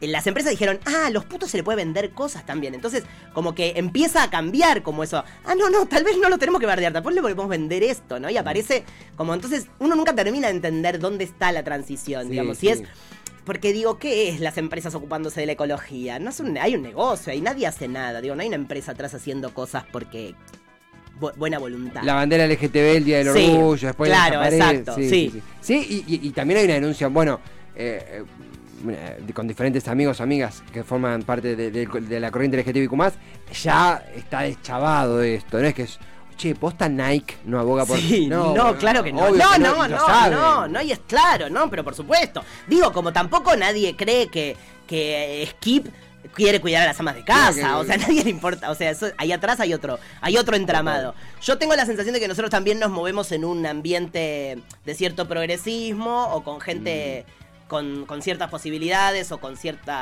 [0.00, 2.74] eh, Las empresas dijeron, ah, a los putos se le puede vender cosas también.
[2.74, 5.24] Entonces, como que empieza a cambiar como eso.
[5.44, 7.82] Ah, no, no, tal vez no lo tenemos que bardear, tal vez le podemos vender
[7.82, 8.28] esto, ¿no?
[8.30, 8.84] Y aparece
[9.16, 12.58] como entonces uno nunca termina de entender dónde está la transición, Sí, digamos.
[12.58, 12.82] Si es
[13.46, 16.18] porque digo, ¿qué es las empresas ocupándose de la ecología?
[16.18, 18.20] No es un, hay un negocio y nadie hace nada.
[18.20, 20.34] Digo, no hay una empresa atrás haciendo cosas porque
[21.18, 22.02] bu- buena voluntad.
[22.02, 25.08] La bandera LGTB, el Día del Sí, Orgullo, después claro, exacto, sí.
[25.08, 25.42] sí.
[25.60, 27.40] Sí, y, y- y también hay una denuncia, bueno,
[27.76, 28.24] eh,
[28.88, 32.92] eh, con diferentes amigos, amigas que forman parte de, de- de la corriente LGTBIQ+,
[33.62, 35.98] ya está deschavado esto, no es que es,
[36.36, 37.98] che, posta Nike no aboga por...
[37.98, 39.30] Sí, no, claro que no.
[39.30, 40.32] No, que no, no, saben.
[40.38, 42.44] no, no, y es claro, no, pero por supuesto.
[42.66, 45.86] Digo, como tampoco nadie cree que, que Skip
[46.34, 48.90] quiere cuidar a las amas de casa, o sea, a nadie le importa, o sea,
[48.90, 51.14] eso- ahí atrás hay otro, hay otro entramado.
[51.40, 55.26] Yo tengo la sensación de que nosotros también nos movemos en un ambiente de cierto
[55.28, 57.68] progresismo o con gente Mm.
[57.68, 59.94] con, con ciertas posibilidades o con ciertos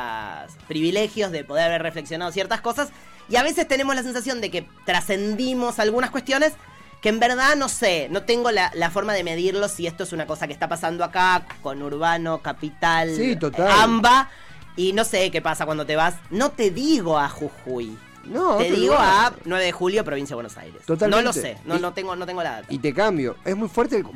[0.68, 2.90] privilegios de poder haber reflexionado ciertas cosas
[3.28, 6.52] y a veces tenemos la sensación de que trascendimos algunas cuestiones
[7.00, 10.12] que en verdad no sé, no tengo la, la forma de medirlo si esto es
[10.12, 13.70] una cosa que está pasando acá con Urbano, Capital, Sí, total.
[13.70, 14.30] AMBA
[14.76, 17.96] y no sé qué pasa cuando te vas, no te digo a Jujuy.
[18.24, 19.32] No, te digo lugar.
[19.34, 20.80] a 9 de julio, provincia de Buenos Aires.
[20.86, 21.22] Totalmente.
[21.22, 22.66] No lo sé, no, Y- no, tengo, no tengo la data.
[22.70, 23.36] Y te cambio.
[23.44, 24.06] Es muy fuerte el-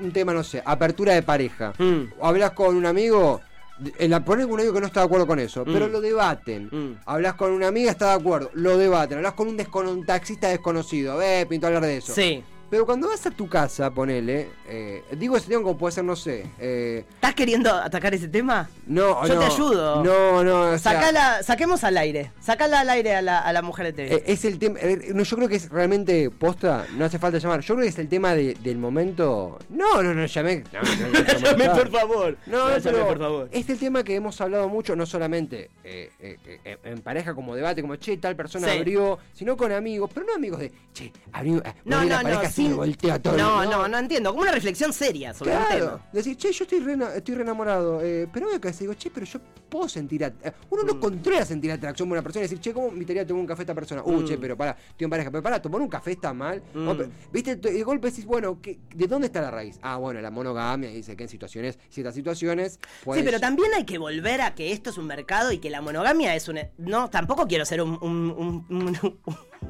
[0.00, 1.72] un tema, no sé, apertura de pareja.
[1.78, 2.12] Mm.
[2.22, 3.40] Hablas con un amigo,
[3.98, 5.90] En la un amigo que no está de acuerdo con eso, pero Mm.
[5.90, 6.68] lo debaten.
[6.70, 7.00] Mm.
[7.06, 9.18] Hablas con una amiga, está de acuerdo, lo debaten.
[9.18, 9.48] Hablas con
[9.88, 12.14] un, taxista desconocido, eh, pinto hablar de eso.
[12.14, 12.44] Sí.
[12.74, 16.16] Pero cuando vas a tu casa, ponele, eh, digo ese tema como puede ser, no
[16.16, 18.68] sé, eh, ¿Estás queriendo atacar ese tema?
[18.88, 20.02] no, Yo no, te ayudo.
[20.02, 22.32] No, no, o sea, Sacala, saquemos al aire.
[22.40, 24.16] Sacala al aire a la, a la mujer de TV.
[24.16, 24.80] eh, es el tema,
[25.14, 27.60] no, yo creo que es realmente posta, no hace falta llamar.
[27.60, 29.56] Yo creo que es el tema de- del momento.
[29.68, 30.64] No, no, no llamé.
[30.72, 30.80] No,
[31.66, 32.38] no, por favor.
[32.46, 33.48] No, No, pero por favor.
[33.52, 37.54] es el tema que hemos hablado mucho, no solamente eh, eh, eh, en pareja como
[37.54, 38.78] debate, como che, tal persona Sí.
[38.78, 42.76] abrió, sino con amigos, pero no amigos de che, abrió, No, no, no, me sin-
[42.76, 43.36] voltea todo.
[43.36, 44.30] No, no, no entiendo.
[44.30, 46.08] Como una reflexión seria sobre el Claro, tema.
[46.12, 48.94] decir, che, yo estoy re, estoy re enamorado, eh, pero voy a casa y digo,
[48.94, 50.24] che, pero yo puedo sentir.
[50.24, 50.86] at- eh, Uno Mm.
[50.86, 53.40] no controla sentir atracción por una persona y decir, che, ¿cómo me invitaría a tomar
[53.40, 54.02] un café a esta persona?
[54.04, 54.24] Uh, Mm.
[54.26, 56.62] che, pero para, estoy en pareja, pero para, tomar un café está mal.
[56.74, 56.96] No, Mm.
[56.96, 59.78] pero, Viste, de golpe decís, bueno, ¿qué- ¿de dónde está la raíz?
[59.82, 63.18] Ah, bueno, la monogamia, y dice que en situaciones, ciertas situaciones, pues.
[63.18, 65.80] Sí, pero también hay que volver a que esto es un mercado y que la
[65.80, 66.58] monogamia es un...
[66.78, 69.18] No, tampoco quiero ser un, un- un- un-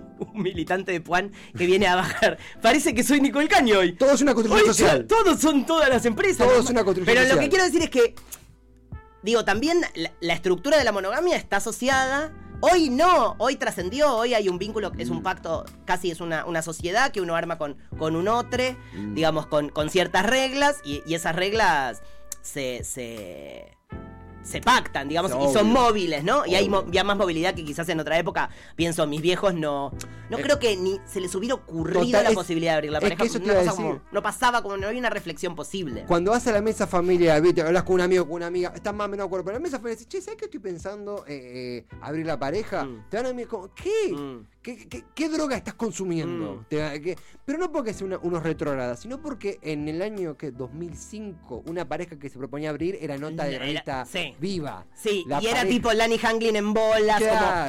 [0.19, 2.39] un militante de Puan que viene a bajar.
[2.63, 3.93] Parece que soy Nicole Caño hoy.
[3.93, 5.07] Todo es una construcción Hoy social.
[5.07, 6.47] todos son todas las empresas.
[6.47, 8.15] Todo es una construcción Pero lo que quiero decir es que,
[9.23, 12.33] digo, también la, la estructura de la monogamia está asociada.
[12.61, 15.17] Hoy no, hoy trascendió, hoy hay un vínculo, es Mm.
[15.17, 18.63] un pacto, casi es una, una sociedad que uno arma con, con un otro,
[18.95, 19.15] Mm.
[19.15, 22.03] digamos, con, con ciertas reglas, y, y esas reglas
[22.41, 23.77] se, se,
[24.45, 26.47] se pactan, digamos, y son móviles, ¿no?
[26.47, 29.91] Y hay mo- ya más movilidad que quizás en otra época, pienso, mis viejos no,
[30.31, 32.93] no Eh, creo que ni se les hubiera ocurrido total, la es- posibilidad de abrir
[32.93, 33.25] la es que pareja.
[33.25, 33.99] eso te no, iba a pasaba decir.
[34.01, 36.05] como- no pasaba como, no había una reflexión posible.
[36.07, 37.63] Cuando vas a la mesa familiar, ¿viste?
[37.63, 39.63] hablas con un amigo, con una amiga, estás más o menos de acuerdo, pero en
[39.63, 41.25] la mesa familiar decís, che, ¿sabes qué estoy pensando?
[41.27, 42.85] Eh, eh, abrir la pareja.
[42.85, 43.07] Mm.
[43.09, 44.13] Te van a como, ¿qué?
[44.13, 44.47] Mm.
[44.65, 46.55] ¿Qué, qué, qué droga estás consumiendo?
[46.55, 46.65] Mm.
[46.71, 50.53] Te- que- pero no porque sea una- unos retrógradas, sino porque en el año que
[50.53, 54.35] 2005, una pareja que se proponía abrir era nota de revista sí.
[54.41, 54.87] viva.
[54.95, 57.23] Sí, y era tipo Lani Hanglin en bolas,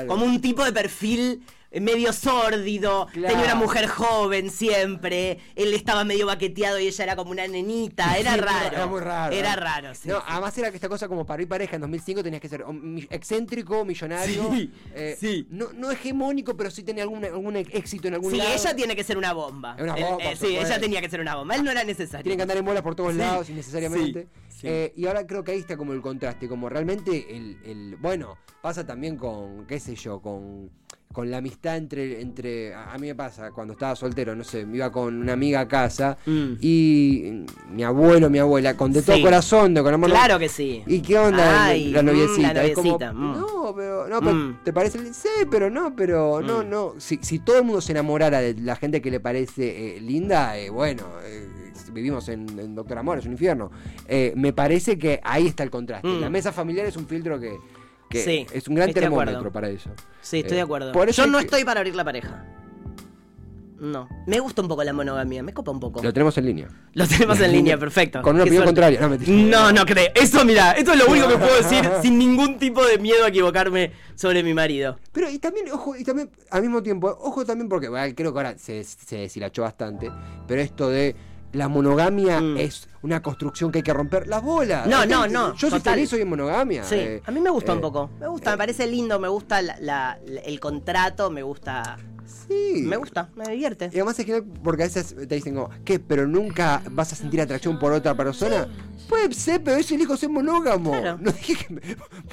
[0.07, 1.43] como, un tipo de perfil
[1.81, 3.33] medio sórdido, Claro.
[3.35, 8.15] tenía una mujer joven siempre, él estaba medio baqueteado y ella era como una nenita,
[8.17, 8.75] era Sí, raro.
[8.75, 9.35] Era muy raro.
[9.35, 10.07] Era raro, sí.
[10.09, 10.23] No, sí.
[10.27, 12.63] además era que esta cosa como para ir pareja en 2005 tenías que ser
[13.09, 14.49] excéntrico, millonario.
[14.51, 15.47] Sí, eh, sí.
[15.49, 18.51] No, no hegemónico, pero sí tenía algún, algún éxito en algún Sí, lado.
[18.53, 19.75] ella tiene que ser una bomba.
[19.79, 21.55] Una Él- bomba, eh, sí, ella tenía que ser una bomba.
[21.55, 22.23] Él no era necesario.
[22.23, 24.27] Tienen que andar en bolas por todos Sí, lados innecesariamente.
[24.49, 24.67] sí, sí.
[24.67, 28.37] Eh, y ahora creo que ahí está como el contraste, como realmente el, el- bueno,
[28.61, 30.69] pasa también con, qué sé yo, con,
[31.11, 34.75] con la amistad entre, entre, a mí me pasa, cuando estaba soltero, no sé, me
[34.77, 36.53] iba con una amiga a casa Mm.
[36.59, 40.09] y mi abuelo, mi abuela, con de todo corazón, de con amor.
[40.09, 40.83] Claro que sí.
[40.85, 42.53] ¿Y qué onda Ay, la mm, noviecita?
[42.53, 43.31] la Es como, noviecita, mm.
[43.39, 44.57] no, pero, no, pero Mm.
[44.65, 45.13] ¿te parece?
[45.13, 46.69] Sí, pero no, pero no, Mm.
[46.69, 46.93] no.
[46.97, 50.57] Si, si todo el mundo se enamorara de la gente que le parece eh, linda,
[50.57, 51.47] eh, bueno, eh,
[51.93, 53.71] vivimos en, en Doctor Amor, es un infierno.
[54.07, 56.09] Eh, me parece que ahí está el contraste.
[56.09, 56.19] Mm.
[56.19, 57.55] La mesa familiar es un filtro que,
[58.15, 59.89] que Sí, es un gran termómetro para eso.
[60.21, 60.91] Sí, estoy Eh, de acuerdo.
[60.91, 62.45] por eso Yo no que- estoy para abrir la pareja.
[63.77, 64.07] No.
[64.25, 66.01] Me gusta un poco la monogamia, me copa un poco.
[66.01, 66.67] Lo tenemos en línea.
[66.93, 68.21] Lo tenemos en línea, perfecto.
[68.21, 69.01] Con una opinión contraria.
[69.01, 69.17] No.
[69.27, 70.07] No, no creo.
[70.15, 73.27] Eso, mira, esto es lo único que puedo decir sin ningún tipo de miedo a
[73.27, 74.97] equivocarme sobre mi marido.
[75.11, 78.39] Pero y también, ojo, y también al mismo tiempo, ojo también porque bueno, creo que
[78.39, 80.09] ahora se, se deshilachó bastante,
[80.47, 81.13] pero esto de
[81.55, 82.57] la monogamia Mm.
[82.57, 84.87] es una construcción que hay que romper las bolas.
[84.87, 86.83] No, no, no, Yo soy feliz, soy en monogamia.
[86.83, 88.09] Sí, eh, a mí me gusta eh, un poco.
[88.19, 91.97] Me gusta, me parece lindo, me gusta la- la- el contrato, me gusta.
[92.47, 92.81] Sí.
[92.83, 93.85] Me gusta, me divierte.
[93.91, 95.99] Y además es genial porque a veces te dicen como, ¿qué?
[95.99, 98.67] ¿Pero nunca vas a sentir atracción por otra persona?
[99.07, 100.91] Puede ser, pero eso elijo ser monógamo.
[100.91, 101.17] Claro.
[101.21, 101.81] No dije que me-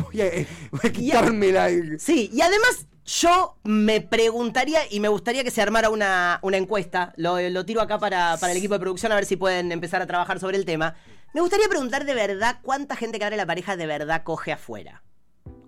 [0.03, 1.69] voy, a, eh, voy a quitarme la...
[1.99, 7.12] Sí, y además yo me preguntaría y me gustaría que se armara una, una encuesta,
[7.17, 10.03] lo, lo tiro acá para, para el equipo de producción a ver si pueden empezar
[10.03, 10.95] a trabajar sobre el tema.
[11.35, 15.03] Me gustaría preguntar de verdad cuánta gente que abre la pareja de verdad coge afuera.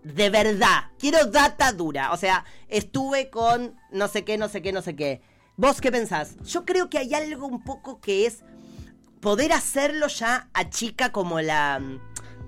[0.03, 2.13] De verdad, quiero data dura.
[2.13, 5.23] O sea, estuve con no sé qué, no sé qué, no sé qué.
[5.57, 6.37] ¿Vos qué pensás?
[6.45, 8.45] Yo creo que hay algo un poco que es
[9.21, 11.81] poder hacerlo ya a chica como la...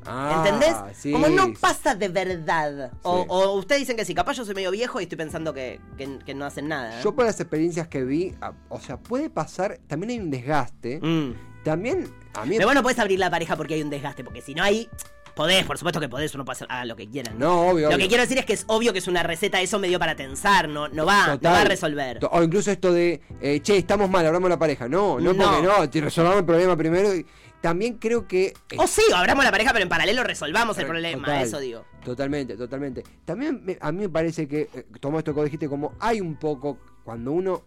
[0.09, 0.75] Ah, ¿Entendés?
[0.95, 1.13] sí.
[1.13, 2.93] Como no pasa de verdad.
[3.03, 3.27] O, Sí.
[3.29, 6.19] o ustedes dicen que sí, capaz yo soy medio viejo y estoy pensando que, que-
[6.25, 6.99] que no hacen nada.
[6.99, 7.03] ¿eh?
[7.03, 11.01] Yo por las experiencias que vi, a- o sea, puede pasar, también hay un desgaste.
[11.03, 11.35] Mm.
[11.65, 12.55] También, a mí...
[12.57, 14.89] Pero bueno, puedes abrir la pareja porque hay un desgaste, porque si no hay...
[15.35, 17.39] Podés, por supuesto que podés, uno puede hacer lo que quieran.
[17.39, 17.99] No, obvio, Lo obvio.
[17.99, 20.67] que quiero decir es que es obvio que es una receta eso medio para tensar,
[20.67, 22.21] no, no va, no va a resolver.
[22.31, 24.89] O incluso esto de, eh, che, estamos mal, hablamos la pareja.
[24.89, 25.45] No, no, No.
[25.83, 27.15] porque no, resolvamos el problema primero.
[27.15, 27.27] y
[27.67, 28.55] también creo que...
[28.71, 31.59] eh, O sí, o abramos la pareja, pero en paralelo resolvamos el problema, Total, eso
[31.59, 31.85] digo.
[32.05, 33.03] Totalmente, totalmente.
[33.25, 36.37] También me- a mí me parece que, eh, tomo esto que dijiste, como hay un
[36.37, 37.65] poco, cuando uno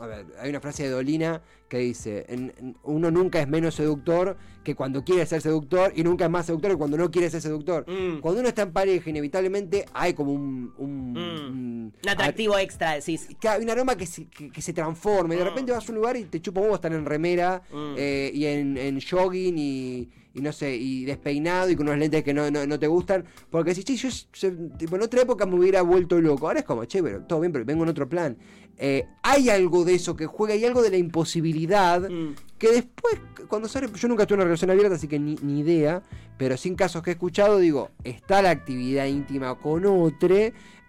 [0.00, 3.74] a ver, hay una frase de Dolina que dice, en- en- uno nunca es menos
[3.74, 7.28] seductor que cuando quiere ser seductor y nunca es más seductor que cuando no quiere
[7.30, 7.84] ser seductor.
[7.88, 8.20] Mm.
[8.20, 10.72] Cuando uno está en pareja, inevitablemente hay como un...
[10.78, 11.16] un, Mm.
[11.16, 13.28] un- Un atractivo extra, decís.
[13.48, 15.34] hay un aroma que se, que, que se transforma.
[15.34, 15.48] Y de Mm.
[15.48, 17.94] repente vas a un lugar y te chupa huevo estar en remera Mm.
[17.96, 22.22] eh, y en, en jogging y, y no sé, y despeinado y con unos lentes
[22.22, 23.24] que no, no, no te gustan.
[23.50, 26.46] Porque si yo, yo- tipo, en otra época me hubiera vuelto loco.
[26.46, 28.36] Ahora es como, che, pero todo bien, pero vengo en otro plan.
[28.80, 32.34] Eh, hay algo de eso que juega, hay algo de la imposibilidad Mm.
[32.58, 35.60] que después, cuando sale, yo nunca estuve en una relación abierta, así que ni, ni
[35.60, 36.00] idea,
[36.36, 40.36] pero sin casos que he escuchado, digo, está la actividad íntima con otro,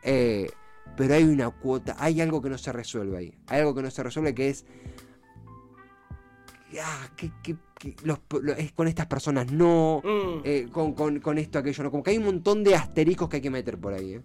[0.03, 0.49] eh,
[0.95, 3.89] pero hay una cuota, hay algo que no se resuelve ahí, hay algo que no
[3.89, 4.65] se resuelve que es,
[6.81, 7.55] ah, que, que-
[8.03, 8.19] los-
[8.75, 10.41] con estas personas no, Mm.
[10.43, 13.37] eh, con, con- con esto, aquello no, como que hay un montón de asteriscos que
[13.37, 14.19] hay que meter por ahí.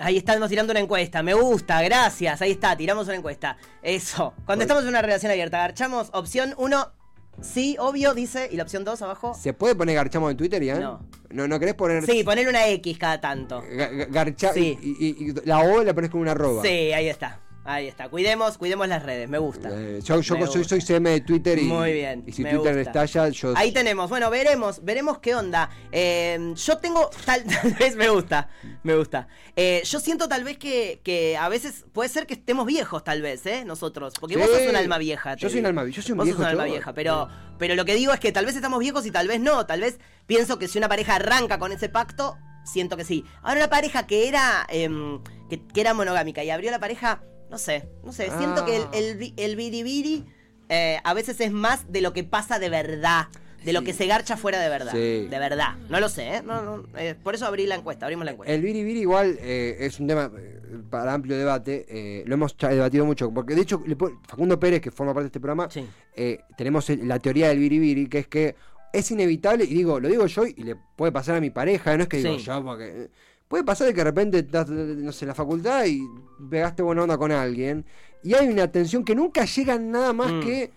[0.00, 1.22] Ahí estamos tirando una encuesta.
[1.22, 2.42] Me gusta, gracias.
[2.42, 3.56] Ahí está, tiramos una encuesta.
[3.82, 4.34] Eso.
[4.44, 6.92] Cuando estamos en una relación abierta, garchamos opción 1,
[7.40, 8.48] sí, obvio, dice.
[8.50, 9.34] Y la opción 2 abajo.
[9.34, 10.80] ¿Se puede poner garchamos en Twitter, Ian?
[10.80, 11.00] No.
[11.30, 13.62] ¿No, no querés poner Sí, poner una X cada tanto.
[13.62, 14.78] ga- ga- garcha Sí.
[14.80, 16.62] y, y- y la O la pones con una arroba?
[16.62, 17.40] Sí, ahí está.
[17.66, 18.10] Ahí está.
[18.10, 19.26] Cuidemos, cuidemos las redes.
[19.28, 19.70] Me gusta.
[19.72, 20.68] Eh, yo yo Me soy, gusta.
[20.68, 23.04] soy CM de Twitter y, Muy bien, y si me Twitter gusta.
[23.04, 23.54] estalla, yo...
[23.56, 25.70] Ahí tenemos, bueno, veremos, veremos qué onda.
[25.90, 28.48] Eh, yo tengo, tal, tal vez me gusta,
[28.82, 29.28] me gusta.
[29.56, 33.22] Eh, yo siento tal vez que, que a veces puede ser que estemos viejos, tal
[33.22, 33.64] vez, ¿eh?
[33.64, 34.12] Nosotros.
[34.20, 35.34] Porque vos sos un alma vieja.
[35.36, 37.74] Yo soy un alma yo soy un Vos viejo sos un alma vieja, pero, pero
[37.76, 39.64] lo que digo es que tal vez estamos viejos y tal vez no.
[39.64, 43.24] Tal vez pienso que si una pareja arranca con ese pacto, siento que sí.
[43.42, 47.58] Ahora una pareja que era, em, que, que era monogámica y abrió la pareja, no
[47.58, 48.30] sé, no sé.
[48.38, 49.32] Siento que el, Ah.
[49.36, 50.24] el, biribiri
[50.68, 53.26] eh, a veces es más de lo que pasa de verdad.
[53.64, 54.92] De lo que se garcha fuera de verdad.
[54.92, 55.26] Sí.
[55.26, 55.76] De verdad.
[55.88, 56.42] No lo sé, ¿eh?
[56.44, 58.52] No, no, eh, por eso abrí la encuesta, abrimos la encuesta.
[58.52, 63.32] El biribiri igual eh, es un tema eh, para amplio debate, lo hemos debatido mucho,
[63.32, 63.82] porque de hecho
[64.28, 65.86] Facundo Pérez, que forma parte de este programa, Sí.
[66.14, 68.54] eh, tenemos la teoría del biribiri, que es que
[68.92, 72.02] es inevitable, y digo, lo digo yo y le puede pasar a mi pareja, no
[72.02, 73.08] es que digo yo, porque...
[73.54, 76.02] Puede pasar de que de repente estás, no sé, en la facultad y
[76.50, 77.84] pegaste buena onda con alguien,
[78.24, 80.40] y hay una tensión que nunca llega nada más Mm.
[80.40, 80.72] que,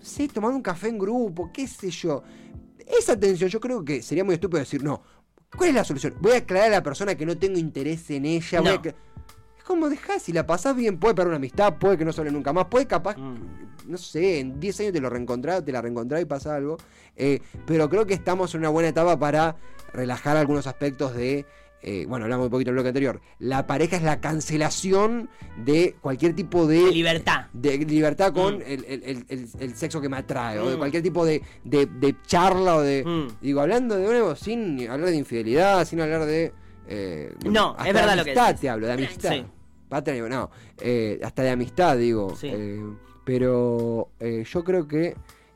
[0.00, 2.22] sé, tomando un café en grupo, qué sé yo.
[2.86, 5.02] Esa tensión yo creo que sería muy estúpido decir, no,
[5.54, 6.14] ¿cuál es la solución?
[6.22, 8.62] Voy a aclarar a la persona que no tengo interés en ella.
[8.62, 8.80] voy a
[9.58, 12.22] Es como dejá, si la pasás bien, puede perder una amistad, puede que no se
[12.22, 13.88] hable nunca más, puede capaz, Mm.
[13.88, 16.78] no sé, en 10 años te lo reencontrás, te la reencontrás y pasa algo.
[17.14, 19.54] Eh, pero creo que estamos en una buena etapa para
[19.92, 21.44] relajar algunos aspectos de.
[21.82, 23.20] Eh, bueno, hablamos un poquito en el bloque anterior.
[23.40, 25.28] La pareja es la cancelación
[25.64, 27.46] de cualquier tipo de Libertad.
[27.52, 28.62] de libertad con Mm.
[28.66, 30.78] el, el- el- el- sexo que me atrae, o de Mm.
[30.78, 33.04] cualquier tipo de, de- de charla o de.
[33.04, 33.28] Mm.
[33.40, 36.52] Digo, hablando de nuevo, sin hablar de infidelidad, sin hablar de.
[36.88, 39.30] eh, No, es verdad lo que amistad te hablo, de amistad.
[39.32, 39.44] Sí.
[39.88, 40.50] Patria, no.
[40.80, 42.34] eh, hasta de amistad, digo.
[42.36, 42.50] Sí.
[43.24, 45.14] pero yo creo que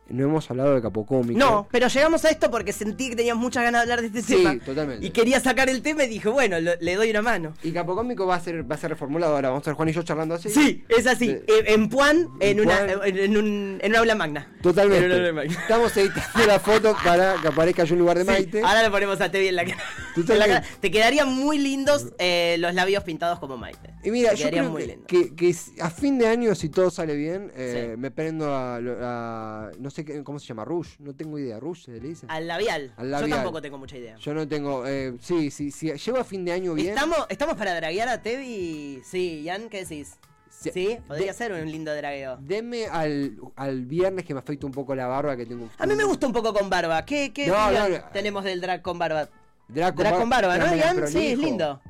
[0.09, 1.38] no hemos hablado de Capocómico.
[1.38, 4.23] No, pero llegamos a esto porque sentí que tenías muchas ganas de hablar de este
[4.23, 4.59] Sí, tema.
[4.64, 5.05] totalmente.
[5.07, 7.55] Y quería sacar el tema y dije, bueno, lo- le doy una mano.
[7.62, 9.49] Y Capocómico va a ser, va a ser reformulado ahora.
[9.49, 10.49] Vamos a estar Juan y yo charlando así.
[10.51, 11.27] Sí, es así.
[11.47, 11.53] Sí.
[11.66, 14.53] En Puan, en, En una, en, en un, en una aula magna.
[14.62, 15.12] Totalmente.
[15.14, 15.53] Aula magna.
[15.53, 18.61] Estamos editando la foto para que aparezca yo en lugar de Sí, Maite.
[18.62, 19.83] ahora le ponemos a Tevi en la cara.
[20.14, 20.62] Tú En la también.
[20.62, 20.66] cara.
[20.81, 23.90] Te quedarían muy lindos eh, los labios pintados como Maite.
[24.05, 25.07] Y mira, Te yo creo muy que, lindos.
[25.37, 28.01] que- a fin de año, si todo sale bien, eh, Sí.
[28.01, 30.96] me prendo a, a- No sé qué, cómo se llama, Rouge.
[30.98, 31.59] No tengo idea.
[31.61, 32.26] ¿Rouge se le dice?
[32.28, 32.92] Al labial.
[32.96, 34.16] Al Yo tampoco tengo mucha idea.
[34.16, 34.87] Yo no tengo.
[34.87, 35.92] Eh, sí, sí, sí.
[35.92, 36.88] Llego a fin de año bien.
[36.90, 39.00] ¿Estamos, ¿Estamos para draguear a Tevi?
[39.04, 40.16] Sí, Jan, ¿qué decís?
[40.48, 40.70] Sí.
[40.72, 42.38] Sí, podría De- ser un lindo dragueo.
[42.40, 45.68] Deme al, al viernes que me afeito un poco la barba que tengo.
[45.78, 47.04] A mí me gusta un poco con barba.
[47.04, 48.04] ¿Qué, qué No, opinión no, no.
[48.12, 49.28] tenemos del drag con barba?
[49.68, 51.06] Drag con, Drag bar- con barba, ¿no, prolijo.
[51.09, 51.80] Sí, es lindo.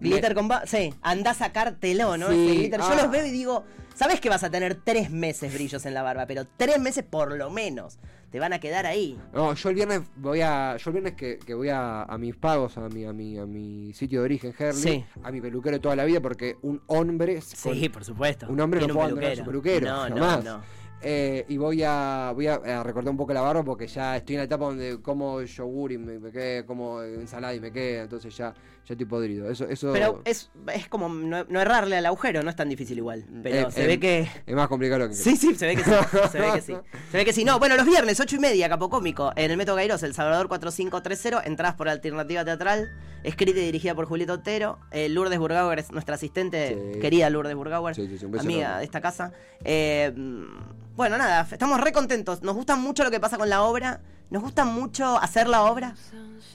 [0.00, 0.66] Me- Glitter con barba.
[0.66, 2.28] Sí, anda a sacártelo, ¿no?
[2.30, 2.78] Sí, glitter.
[2.78, 2.94] Yo ah.
[3.02, 6.26] los veo y digo, ¿sabes que vas a tener tres meses brillos en la barba?
[6.26, 7.98] Pero tres meses por lo menos.
[8.30, 9.16] Te van a quedar ahí.
[9.32, 10.76] No, yo el viernes voy a.
[10.76, 13.46] Yo el viernes que, que voy a, a mis pagos, a mi, a mi, a
[13.46, 15.04] mi sitio de origen, Herley, Sí.
[15.22, 17.40] a mi peluquero de toda la vida, porque un hombre.
[17.40, 18.46] Sí, por supuesto.
[18.48, 19.86] Un hombre no Tiene puede abandonar a su peluquero.
[19.86, 20.44] No, jamás.
[20.44, 20.62] no, no.
[21.06, 24.36] Eh, y voy a voy a, a recortar un poco la barba porque ya estoy
[24.36, 28.04] en la etapa donde como yogur y me, me quede, como ensalada y me queda,
[28.04, 28.54] entonces ya,
[28.86, 29.50] ya estoy podrido.
[29.50, 32.98] Eso, eso Pero es, es como no, no errarle al agujero, no es tan difícil
[32.98, 33.24] igual.
[33.42, 34.28] Pero eh, se eh, ve que.
[34.46, 35.90] es más complicado lo que Sí, sí, se ve que sí.
[36.32, 36.76] Se ve que sí.
[37.10, 37.44] Se ve que sí.
[37.44, 41.42] No, bueno, los viernes, 8 y media, Capocómico, en el Método Gairos, El Salvador 4530,
[41.46, 42.90] entrás por Alternativa Teatral,
[43.22, 44.78] escrita y dirigida por Julieta Otero.
[44.90, 47.00] Eh, Lourdes Burgauer es nuestra asistente, Sí.
[47.00, 48.78] querida Lourdes Burgauer, Sí, sí, amiga enorme.
[48.78, 49.32] de esta casa.
[49.64, 52.42] Eh, mm, bueno, nada, estamos re contentos.
[52.42, 54.00] Nos gusta mucho lo que pasa con la obra.
[54.34, 55.94] Nos gusta mucho hacer la obra.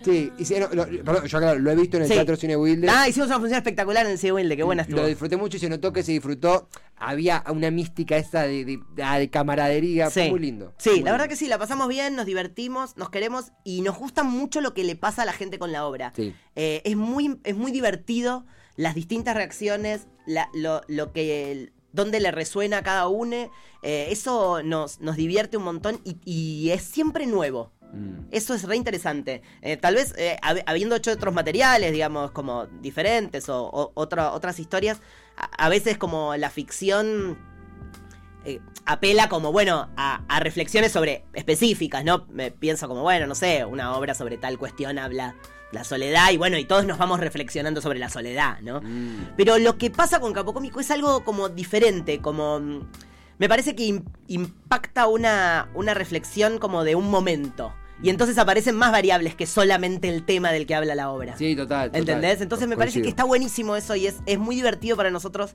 [0.04, 2.14] Sí, sí, no, lo, perdón, yo acá lo he visto en el Sí.
[2.14, 2.88] Teatro Cine Wilde.
[2.90, 5.00] Ah, hicimos una función espectacular en el Cine Wilde, qué buena estuvo.
[5.02, 6.68] Lo disfruté mucho y se notó que se disfrutó.
[6.98, 10.10] Había una mística esa de, de, ah, de camaradería.
[10.10, 10.74] Fue muy lindo.
[10.78, 14.24] Sí, la verdad que sí, la pasamos bien, nos divertimos, nos queremos y nos gusta
[14.24, 16.12] mucho lo que le pasa a la gente con la obra.
[16.16, 16.34] Sí.
[16.56, 22.32] Eh, es, muy, es muy divertido las distintas reacciones, la- lo, lo que dónde le
[22.32, 23.52] resuena a cada uno.
[23.82, 27.72] eh, eso nos, nos divierte un montón y, y es siempre nuevo.
[27.94, 28.28] Mm.
[28.32, 29.42] Eso es re interesante.
[29.62, 34.32] Eh, tal vez eh, hab- habiendo hecho otros materiales, digamos, como diferentes o, o otra-
[34.34, 35.00] otras historias,
[35.38, 37.38] a, a veces como la ficción
[38.46, 42.26] eh, apela como, bueno, a, a reflexiones sobre específicas, ¿no?
[42.30, 45.36] Me pienso como, bueno, no sé, una obra sobre tal cuestión habla
[45.72, 48.82] la soledad y bueno, y todos nos vamos reflexionando sobre la soledad, ¿no?
[48.82, 49.34] Mm.
[49.38, 52.60] Pero lo que pasa con Capocómico es algo como diferente, como...
[52.60, 52.82] mm,
[53.38, 57.74] Me parece que im- impacta una, una reflexión como de un momento.
[58.02, 61.36] Y entonces aparecen más variables que solamente el tema del que habla la obra.
[61.38, 61.88] Sí, total.
[61.90, 62.00] total.
[62.00, 62.40] ¿Entendés?
[62.42, 65.54] Entonces me parece que está buenísimo eso y es, es muy divertido para nosotros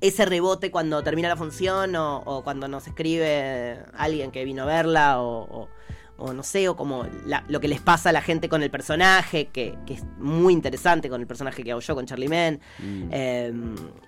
[0.00, 4.66] ese rebote cuando termina la función o, o cuando nos escribe alguien que vino a
[4.66, 5.68] verla o, o-
[6.16, 8.70] o no sé, o como la- lo que les pasa a la gente con el
[8.70, 12.60] personaje, que, que es muy interesante con el personaje que hago yo con Charlie Man.
[12.78, 13.08] Mm.
[13.10, 13.52] Eh,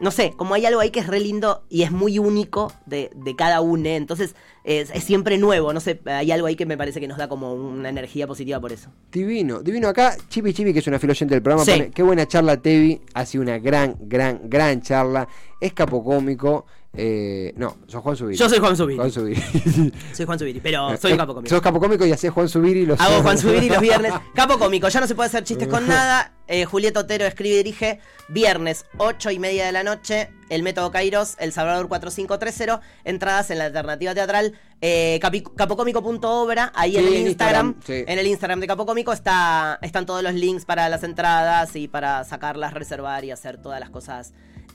[0.01, 3.11] no sé, como hay algo ahí que es re lindo y es muy único de,
[3.17, 6.77] de cada uno, entonces es, es siempre nuevo, no sé, hay algo ahí que me
[6.79, 8.91] parece que nos da como una energía positiva por eso.
[9.11, 10.17] Divino, divino acá.
[10.29, 11.73] Chipi Chipi, que es una fiel oyente del programa, Sí.
[11.73, 13.01] pone, qué buena charla, Tevi.
[13.15, 15.29] Ha sido una gran, gran, gran charla.
[15.61, 16.67] Es capocómico.
[16.97, 18.37] Eh, no, sos Juan Subiri.
[18.37, 18.99] Yo soy Juan Subiri.
[18.99, 19.41] Juan Subiri.
[20.13, 21.51] Soy Juan Subiri, pero soy un capo cómico.
[21.55, 24.13] Sos capocómico y hacés Juan Subiri los Hago Juan Subiri los viernes.
[24.35, 26.33] Capo cómico, ya no se puede hacer chistes con nada.
[26.47, 28.01] Eh, Julieta Otero escribe y dirige.
[28.29, 30.31] Viernes, 8 y media de la noche.
[30.51, 32.81] El Método Kairos, El Salvador 4530.
[33.05, 34.53] Entradas en la alternativa teatral.
[34.81, 36.71] Eh, capocómico.obra.
[36.77, 37.75] Ahí en el Instagram.
[37.79, 38.05] Instagram, sí.
[38.07, 42.23] En el Instagram de Capocómico está, están todos los links para las entradas y para
[42.23, 44.33] sacarlas, reservar y hacer todas las cosas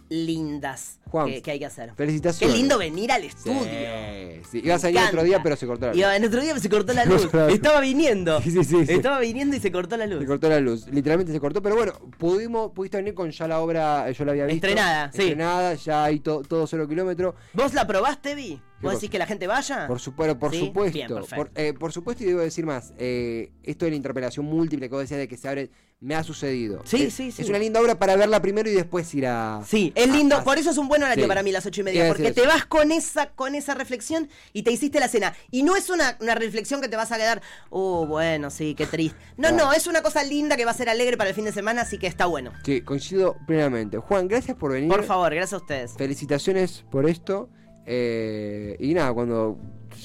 [0.10, 1.94] lindas Juan, que, que hay que hacer.
[1.96, 2.54] felicitaciones.
[2.54, 3.64] Qué lindo venir al estudio.
[4.52, 4.62] sí.
[4.64, 5.98] Ibas a venir otro día, pero se cortó la luz.
[6.00, 7.30] Iba- en otro día se cortó la luz.
[7.50, 8.42] Estaba viniendo.
[8.50, 8.76] Sí.
[8.88, 10.20] Estaba viniendo y se cortó la luz.
[10.22, 13.60] Se cortó la luz, literalmente se cortó, pero bueno, pudimos, pudiste venir con ya la
[13.62, 14.68] obra, eh, yo la había visto.
[14.68, 15.22] Estrenada, sí.
[15.22, 17.36] Estrenada, ya hay to- todo cero kilómetro.
[17.54, 18.62] ¿Vos la probaste, Vi?
[18.82, 19.88] ¿Vos decís que la gente vaya?
[19.88, 20.60] Por, supuesto por ¿Sí?
[20.68, 20.94] supuesto.
[20.94, 21.36] Bien, perfecto.
[21.36, 24.96] por, eh, por supuesto, y debo decir más, eh, esto de la interpelación múltiple que
[24.96, 25.70] vos decías de que se abre,
[26.02, 26.82] me ha sucedido.
[26.86, 27.42] Sí, Es- sí, sí.
[27.42, 29.62] Es una linda obra para verla primero y después ir a...
[29.68, 31.28] Sí, es lindo, por eso es un buen horario sí.
[31.28, 34.64] para mí las ocho y media, porque te vas con esa, con esa reflexión y
[34.64, 35.36] te hiciste la cena.
[35.52, 38.86] Y no es una, una reflexión que te vas a quedar, oh, bueno, sí, qué
[38.86, 39.20] triste.
[39.36, 41.52] No, no, es una cosa linda que va a ser alegre para el fin de
[41.52, 42.54] semana, así que está bueno.
[42.64, 43.98] Sí, coincido plenamente.
[43.98, 44.90] Juan, gracias por venir.
[44.90, 45.94] Por favor, gracias a ustedes.
[45.98, 47.50] Felicitaciones por esto.
[47.92, 49.58] Eh, y nada, cuando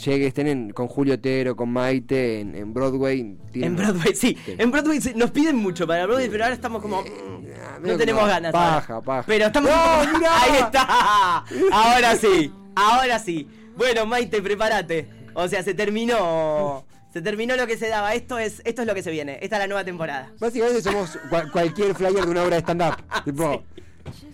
[0.04, 3.36] llegue, estén en- con Julio Otero, con Maite, en, en Broadway.
[3.52, 4.36] tienen- En Broadway, sí.
[4.44, 4.54] Sí.
[4.58, 7.02] En Broadway sí, nos piden mucho para Broadway, pero ahora estamos como.
[7.02, 8.52] mm, ah, medio no tenemos ganas.
[8.52, 9.04] Paja, ahora.
[9.04, 9.24] paja.
[9.26, 9.70] Pero estamos.
[10.30, 11.44] Ahí está.
[11.72, 12.50] Ahora sí.
[12.74, 13.46] Ahora sí.
[13.76, 15.08] Bueno, Maite, prepárate.
[15.34, 16.84] O sea, se terminó.
[17.12, 18.14] Se terminó lo que se daba.
[18.14, 19.38] Esto es, esto es lo que se viene.
[19.40, 20.32] Esta es la nueva temporada.
[20.40, 22.96] Básicamente somos cua- cualquier flyer de una obra de stand-up.
[23.24, 23.62] tipo,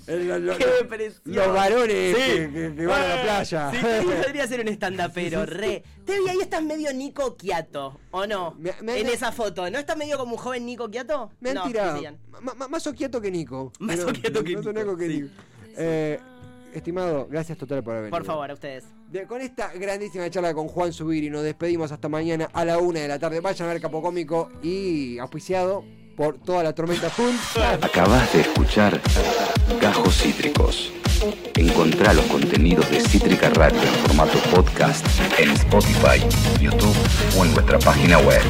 [0.07, 1.23] el- lo- lo- ¡Qué lo- depresión!
[1.25, 2.23] los varones Sí.
[2.33, 3.71] que, que- que van a la playa.
[3.73, 3.79] Sí,
[4.27, 5.83] podría ser un stand pero re.
[6.05, 8.55] Tevi, ahí estás medio Nico Quiato, ¿o no?
[8.59, 9.71] Me- me- en me- esa foto.
[9.71, 11.31] ¿No estás medio como un joven Nico Quiato?
[11.41, 11.65] Me han no,
[12.69, 13.73] más oquieto que Nico.
[13.81, 15.21] Más oquieto que más Nico, oquieto que sí.
[15.23, 15.35] Nico.
[15.77, 16.19] Eh,
[16.75, 18.11] estimado, gracias total por haber.
[18.11, 18.85] Por favor, a ustedes.
[19.11, 23.01] De- con esta grandísima charla con Juan Subiri nos despedimos hasta mañana a la una
[23.01, 23.41] de la tarde.
[23.41, 25.85] Vayan a ver Capocómico y auspiciado
[26.21, 27.11] por toda la tormenta.
[27.81, 29.01] Acabas de escuchar
[29.81, 30.93] Gajos Cítricos.
[31.55, 35.07] Encontrá los contenidos de Cítrica Radio en formato podcast
[35.39, 36.21] en Spotify,
[36.61, 36.95] YouTube
[37.39, 38.43] o en nuestra página web.